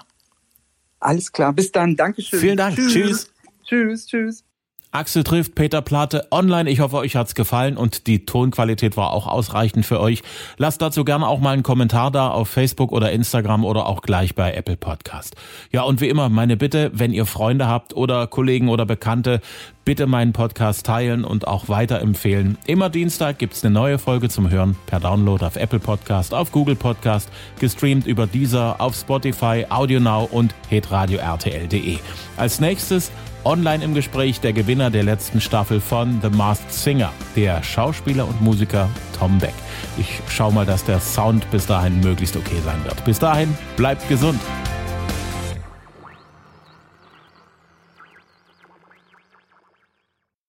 Alles 1.01 1.33
klar, 1.33 1.53
bis 1.53 1.73
dann. 1.73 1.97
Dankeschön. 1.97 2.38
Vielen 2.38 2.57
Dank. 2.57 2.77
Tschüss. 2.77 2.92
Tschüss. 2.92 3.31
Tschüss. 3.69 4.07
tschüss. 4.07 4.45
Axel 4.91 5.23
trifft 5.23 5.55
Peter 5.55 5.83
Plate 5.83 6.27
online. 6.31 6.71
Ich 6.71 6.81
hoffe, 6.81 6.97
euch 6.97 7.15
hat's 7.15 7.35
gefallen 7.35 7.77
und 7.77 8.07
die 8.07 8.25
Tonqualität 8.25 8.97
war 8.97 9.13
auch 9.13 9.27
ausreichend 9.27 9.85
für 9.85 10.01
euch. 10.01 10.23
Lasst 10.57 10.81
dazu 10.81 11.05
gerne 11.05 11.29
auch 11.29 11.41
mal 11.41 11.53
einen 11.53 11.63
Kommentar 11.63 12.11
da 12.11 12.31
auf 12.31 12.49
Facebook 12.49 12.91
oder 12.91 13.13
Instagram 13.13 13.67
oder 13.67 13.85
auch 13.85 14.01
gleich 14.01 14.35
bei 14.35 14.55
Apple 14.55 14.79
Podcast. 14.79 15.37
Ja, 15.71 15.83
und 15.83 16.01
wie 16.01 16.09
immer 16.09 16.31
meine 16.31 16.57
Bitte, 16.57 16.91
wenn 16.95 17.13
ihr 17.13 17.27
Freunde 17.27 17.67
habt 17.67 17.95
oder 17.95 18.27
Kollegen 18.27 18.71
oder 18.71 18.87
Bekannte, 18.87 19.43
bitte 19.88 20.07
meinen 20.07 20.35
Podcast 20.35 20.85
teilen 20.85 21.24
und 21.24 21.48
auch 21.48 21.70
weiterempfehlen. 21.70 22.59
Immer 22.66 22.90
Dienstag 22.90 23.38
gibt's 23.38 23.64
eine 23.64 23.72
neue 23.72 23.98
Folge 23.98 24.29
zum 24.29 24.51
Hören 24.51 24.77
per 24.85 25.01
Download 25.01 25.42
auf 25.42 25.57
Apple 25.57 25.79
Podcast, 25.79 26.35
auf 26.35 26.53
Google 26.53 26.77
Podcast, 26.77 27.31
gestreamt 27.59 28.07
über 28.07 28.27
dieser, 28.27 28.83
auf 28.83 28.94
Spotify, 28.94 29.64
AudioNow 29.70 30.31
und 30.31 30.55
hitradio 30.68 31.20
RTL.de. 31.20 31.96
Als 32.37 32.61
nächstes 32.61 33.11
Online 33.44 33.83
im 33.83 33.94
Gespräch 33.94 34.40
der 34.40 34.53
Gewinner 34.53 34.90
der 34.90 35.05
letzten 35.05 35.40
Staffel 35.40 35.81
von 35.81 36.20
The 36.20 36.29
Masked 36.29 36.70
Singer, 36.70 37.11
der 37.35 37.62
Schauspieler 37.62 38.29
und 38.29 38.42
Musiker 38.42 38.90
Tom 39.18 39.38
Beck. 39.38 39.55
Ich 39.96 40.20
schau 40.29 40.51
mal, 40.51 40.66
dass 40.66 40.85
der 40.85 41.01
Sound 41.01 41.51
bis 41.51 41.64
dahin 41.64 42.01
möglichst 42.01 42.37
okay 42.37 42.61
sein 42.62 42.85
wird. 42.85 43.03
Bis 43.07 43.18
dahin, 43.20 43.57
bleibt 43.79 44.07
gesund. 44.11 44.38